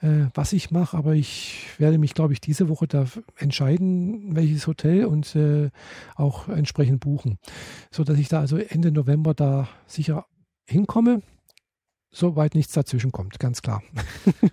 Äh, 0.00 0.26
was 0.34 0.52
ich 0.52 0.70
mache, 0.70 0.96
aber 0.96 1.14
ich 1.14 1.66
werde 1.78 1.98
mich, 1.98 2.14
glaube 2.14 2.32
ich, 2.32 2.40
diese 2.40 2.68
Woche 2.68 2.86
da 2.86 3.06
entscheiden, 3.36 4.34
welches 4.34 4.66
Hotel 4.66 5.04
und 5.04 5.34
äh, 5.34 5.70
auch 6.14 6.48
entsprechend 6.48 7.00
buchen, 7.00 7.38
so 7.90 8.04
dass 8.04 8.18
ich 8.18 8.28
da 8.28 8.40
also 8.40 8.56
Ende 8.56 8.92
November 8.92 9.34
da 9.34 9.68
sicher 9.86 10.26
hinkomme, 10.66 11.22
soweit 12.10 12.54
nichts 12.54 12.72
dazwischen 12.72 13.12
kommt, 13.12 13.38
ganz 13.38 13.62
klar. 13.62 13.82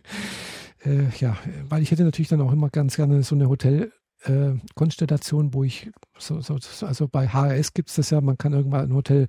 äh, 0.86 1.10
ja, 1.20 1.38
weil 1.70 1.84
ich 1.84 1.92
hätte 1.92 2.04
natürlich 2.04 2.30
dann 2.30 2.42
auch 2.42 2.52
immer 2.52 2.70
ganz 2.70 2.96
gerne 2.96 3.24
so 3.24 3.36
eine 3.36 3.50
Hotel 3.50 3.92
äh, 4.28 4.60
Konstellation, 4.76 5.54
wo 5.54 5.64
ich, 5.64 5.92
so, 6.18 6.42
so, 6.42 6.58
also 6.86 7.08
bei 7.08 7.28
HRS 7.28 7.74
gibt 7.74 7.90
es 7.90 7.96
das 7.96 8.10
ja, 8.10 8.22
man 8.22 8.38
kann 8.38 8.54
irgendwann 8.54 8.90
ein 8.90 8.94
Hotel 8.94 9.28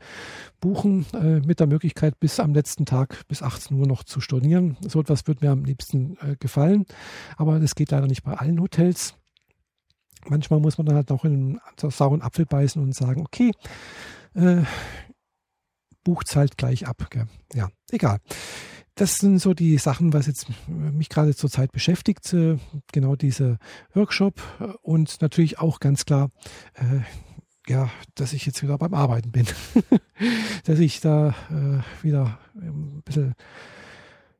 buchen 0.60 1.06
äh, 1.14 1.40
mit 1.40 1.60
der 1.60 1.66
Möglichkeit, 1.66 2.18
bis 2.20 2.40
am 2.40 2.54
letzten 2.54 2.86
Tag 2.86 3.26
bis 3.28 3.42
18 3.42 3.78
Uhr 3.78 3.86
noch 3.86 4.04
zu 4.04 4.20
stornieren. 4.20 4.76
So 4.86 5.00
etwas 5.00 5.26
würde 5.26 5.44
mir 5.44 5.52
am 5.52 5.64
liebsten 5.64 6.16
äh, 6.18 6.36
gefallen, 6.38 6.86
aber 7.36 7.58
das 7.60 7.74
geht 7.74 7.90
leider 7.90 8.06
nicht 8.06 8.24
bei 8.24 8.34
allen 8.34 8.60
Hotels. 8.60 9.14
Manchmal 10.28 10.60
muss 10.60 10.78
man 10.78 10.86
dann 10.86 10.96
halt 10.96 11.10
noch 11.10 11.24
in 11.24 11.60
einen 11.82 11.90
sauren 11.90 12.22
Apfel 12.22 12.46
beißen 12.46 12.82
und 12.82 12.94
sagen, 12.94 13.22
okay, 13.22 13.52
äh, 14.34 14.62
bucht 16.02 16.34
halt 16.34 16.56
gleich 16.56 16.86
ab. 16.86 17.06
Gell? 17.10 17.26
Ja, 17.54 17.68
egal 17.90 18.18
das 18.96 19.18
sind 19.18 19.38
so 19.38 19.54
die 19.54 19.78
Sachen, 19.78 20.12
was 20.12 20.26
jetzt 20.26 20.46
mich 20.66 21.08
gerade 21.08 21.36
zurzeit 21.36 21.70
beschäftigt. 21.70 22.32
Äh, 22.32 22.56
genau 22.92 23.14
dieser 23.14 23.58
Workshop 23.94 24.40
und 24.82 25.20
natürlich 25.22 25.58
auch 25.58 25.80
ganz 25.80 26.04
klar, 26.04 26.30
äh, 26.74 27.00
ja, 27.70 27.90
dass 28.14 28.32
ich 28.32 28.46
jetzt 28.46 28.62
wieder 28.62 28.78
beim 28.78 28.94
Arbeiten 28.94 29.30
bin. 29.30 29.46
dass 30.64 30.78
ich 30.78 31.00
da 31.00 31.34
äh, 31.50 32.04
wieder 32.04 32.38
ein 32.54 33.02
bisschen 33.04 33.34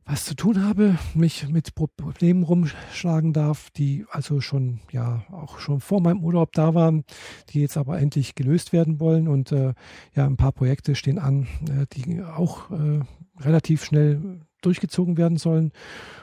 was 0.07 0.25
zu 0.25 0.37
tun 0.37 0.63
habe, 0.63 0.97
mich 1.15 1.49
mit 1.49 1.75
Problemen 1.75 2.45
rumschlagen 2.45 3.33
darf, 3.33 3.71
die 3.71 4.07
also 4.09 4.41
schon, 4.41 4.79
ja, 4.93 5.25
auch 5.33 5.59
schon 5.59 5.81
vor 5.81 6.01
meinem 6.01 6.23
Urlaub 6.23 6.53
da 6.53 6.75
waren, 6.75 7.05
die 7.49 7.61
jetzt 7.61 7.77
aber 7.77 7.99
endlich 7.99 8.37
gelöst 8.37 8.73
werden 8.73 9.01
wollen. 9.01 9.27
Und 9.27 9.51
äh, 9.51 9.75
ja, 10.15 10.25
ein 10.25 10.37
paar 10.37 10.53
Projekte 10.53 10.95
stehen 10.95 11.19
an, 11.19 11.49
äh, 11.69 11.87
die 11.93 12.23
auch 12.23 12.71
äh, 12.71 13.01
relativ 13.41 13.85
schnell 13.85 14.46
durchgezogen 14.63 15.17
werden 15.17 15.39
sollen. 15.39 15.73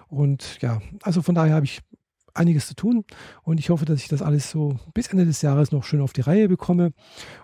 Und 0.07 0.61
ja, 0.61 0.81
also 1.01 1.21
von 1.21 1.35
daher 1.35 1.55
habe 1.55 1.65
ich 1.65 1.81
einiges 2.33 2.67
zu 2.67 2.75
tun 2.75 3.05
und 3.43 3.59
ich 3.59 3.69
hoffe, 3.69 3.85
dass 3.85 4.01
ich 4.01 4.07
das 4.07 4.21
alles 4.21 4.49
so 4.49 4.79
bis 4.93 5.07
Ende 5.07 5.25
des 5.25 5.41
Jahres 5.41 5.71
noch 5.71 5.83
schön 5.83 6.01
auf 6.01 6.13
die 6.13 6.21
Reihe 6.21 6.49
bekomme. 6.49 6.93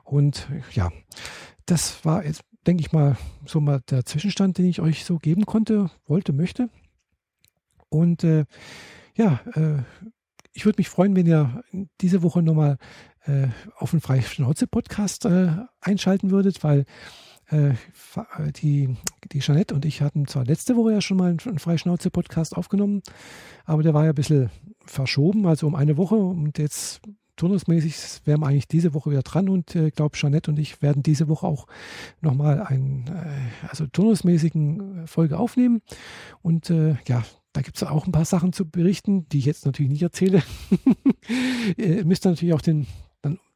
Und 0.03 0.47
ja, 0.71 0.91
das 1.65 2.03
war 2.05 2.25
jetzt, 2.25 2.41
denke 2.65 2.81
ich 2.81 2.91
mal, 2.91 3.17
so 3.45 3.61
mal 3.61 3.81
der 3.89 4.05
Zwischenstand, 4.05 4.57
den 4.57 4.65
ich 4.65 4.81
euch 4.81 5.05
so 5.05 5.17
geben 5.17 5.45
konnte, 5.45 5.91
wollte, 6.05 6.33
möchte. 6.33 6.69
Und 7.89 8.23
äh, 8.23 8.45
ja, 9.15 9.39
äh, 9.53 9.83
ich 10.53 10.65
würde 10.65 10.79
mich 10.79 10.89
freuen, 10.89 11.15
wenn 11.15 11.25
ihr 11.25 11.63
diese 12.01 12.23
Woche 12.23 12.41
nochmal 12.41 12.77
äh, 13.25 13.47
auf 13.77 13.91
den 13.91 14.01
Freischnauze-Podcast 14.01 15.25
äh, 15.25 15.51
einschalten 15.81 16.31
würdet, 16.31 16.63
weil 16.63 16.85
die, 18.61 18.95
die 19.31 19.39
Jeanette 19.39 19.73
und 19.73 19.85
ich 19.85 20.01
hatten 20.01 20.27
zwar 20.27 20.45
letzte 20.45 20.75
Woche 20.75 20.93
ja 20.93 21.01
schon 21.01 21.17
mal 21.17 21.35
einen 21.43 21.59
Freischnauze-Podcast 21.59 22.55
aufgenommen, 22.55 23.01
aber 23.65 23.83
der 23.83 23.93
war 23.93 24.03
ja 24.03 24.11
ein 24.11 24.15
bisschen 24.15 24.49
verschoben, 24.85 25.45
also 25.45 25.67
um 25.67 25.75
eine 25.75 25.97
Woche. 25.97 26.15
Und 26.15 26.57
jetzt 26.57 27.01
turnusmäßig 27.39 27.95
wären 28.25 28.41
wir 28.41 28.47
eigentlich 28.47 28.67
diese 28.67 28.93
Woche 28.93 29.11
wieder 29.11 29.21
dran 29.21 29.47
und 29.47 29.73
ich 29.73 29.81
äh, 29.81 29.91
glaube, 29.91 30.17
Jeanette 30.17 30.51
und 30.51 30.59
ich 30.59 30.81
werden 30.81 31.03
diese 31.03 31.27
Woche 31.29 31.47
auch 31.47 31.67
nochmal 32.21 32.61
einen, 32.61 33.07
äh, 33.07 33.67
also 33.67 33.87
turnusmäßigen 33.87 35.07
Folge 35.07 35.39
aufnehmen. 35.39 35.81
Und 36.41 36.69
äh, 36.69 36.97
ja, 37.07 37.23
da 37.53 37.61
gibt 37.61 37.77
es 37.77 37.83
auch 37.83 38.05
ein 38.05 38.11
paar 38.11 38.25
Sachen 38.25 38.51
zu 38.51 38.69
berichten, 38.69 39.27
die 39.29 39.39
ich 39.39 39.45
jetzt 39.45 39.65
natürlich 39.65 39.91
nicht 39.91 40.03
erzähle. 40.03 40.43
Ihr 41.77 42.05
müsst 42.05 42.25
natürlich 42.25 42.53
auch 42.53 42.61
den, 42.61 42.87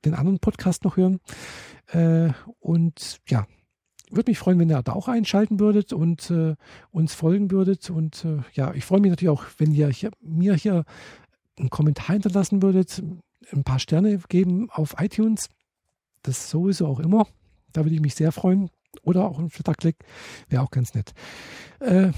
den 0.05 0.13
anderen 0.13 0.39
Podcast 0.39 0.85
noch 0.85 0.97
hören. 0.97 1.19
Äh, 1.87 2.29
und 2.59 3.19
ja, 3.27 3.45
würde 4.15 4.31
mich 4.31 4.39
freuen, 4.39 4.59
wenn 4.59 4.69
ihr 4.69 4.81
da 4.83 4.93
auch 4.93 5.07
einschalten 5.07 5.59
würdet 5.59 5.93
und 5.93 6.29
äh, 6.31 6.55
uns 6.91 7.13
folgen 7.13 7.51
würdet. 7.51 7.89
Und 7.89 8.25
äh, 8.25 8.39
ja, 8.53 8.73
ich 8.73 8.85
freue 8.85 8.99
mich 8.99 9.09
natürlich 9.09 9.29
auch, 9.29 9.45
wenn 9.57 9.71
ihr 9.71 9.89
hier, 9.89 10.11
mir 10.21 10.55
hier 10.55 10.85
einen 11.57 11.69
Kommentar 11.69 12.13
hinterlassen 12.13 12.61
würdet, 12.61 13.03
ein 13.51 13.63
paar 13.63 13.79
Sterne 13.79 14.17
geben 14.29 14.69
auf 14.71 14.95
iTunes. 14.99 15.49
Das 16.21 16.49
sowieso 16.49 16.87
auch 16.87 16.99
immer. 16.99 17.27
Da 17.73 17.83
würde 17.83 17.95
ich 17.95 18.01
mich 18.01 18.15
sehr 18.15 18.31
freuen. 18.31 18.69
Oder 19.01 19.25
auch 19.25 19.39
ein 19.39 19.49
Flatterklick 19.49 19.97
wäre 20.49 20.61
auch 20.61 20.71
ganz 20.71 20.93
nett. 20.93 21.13
Äh, 21.79 22.11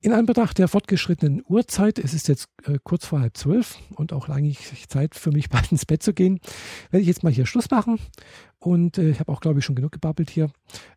in 0.00 0.12
Anbetracht 0.12 0.58
der 0.58 0.68
fortgeschrittenen 0.68 1.42
Uhrzeit, 1.46 1.98
es 1.98 2.14
ist 2.14 2.28
jetzt 2.28 2.48
äh, 2.64 2.78
kurz 2.82 3.06
vor 3.06 3.20
halb 3.20 3.36
zwölf 3.36 3.78
und 3.94 4.12
auch 4.12 4.28
eigentlich 4.28 4.88
Zeit 4.88 5.14
für 5.14 5.32
mich 5.32 5.48
bald 5.50 5.72
ins 5.72 5.86
Bett 5.86 6.02
zu 6.02 6.12
gehen, 6.12 6.40
werde 6.90 7.02
ich 7.02 7.08
jetzt 7.08 7.24
mal 7.24 7.32
hier 7.32 7.46
Schluss 7.46 7.70
machen. 7.70 7.98
Und 8.58 8.98
äh, 8.98 9.10
ich 9.10 9.20
habe 9.20 9.32
auch, 9.32 9.40
glaube 9.40 9.58
ich, 9.58 9.64
schon 9.64 9.76
genug 9.76 9.92
gebabbelt 9.92 10.30
hier. 10.30 10.50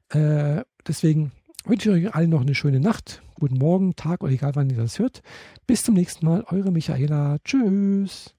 Äh, 0.09 0.63
deswegen 0.87 1.31
wünsche 1.65 1.95
ich 1.95 2.07
euch 2.07 2.15
allen 2.15 2.29
noch 2.29 2.41
eine 2.41 2.55
schöne 2.55 2.79
Nacht, 2.79 3.21
guten 3.35 3.57
Morgen, 3.57 3.95
Tag 3.95 4.23
oder 4.23 4.31
egal 4.31 4.55
wann 4.55 4.69
ihr 4.69 4.77
das 4.77 4.99
hört. 4.99 5.21
Bis 5.67 5.83
zum 5.83 5.95
nächsten 5.95 6.25
Mal, 6.25 6.43
eure 6.47 6.71
Michaela. 6.71 7.37
Tschüss. 7.43 8.35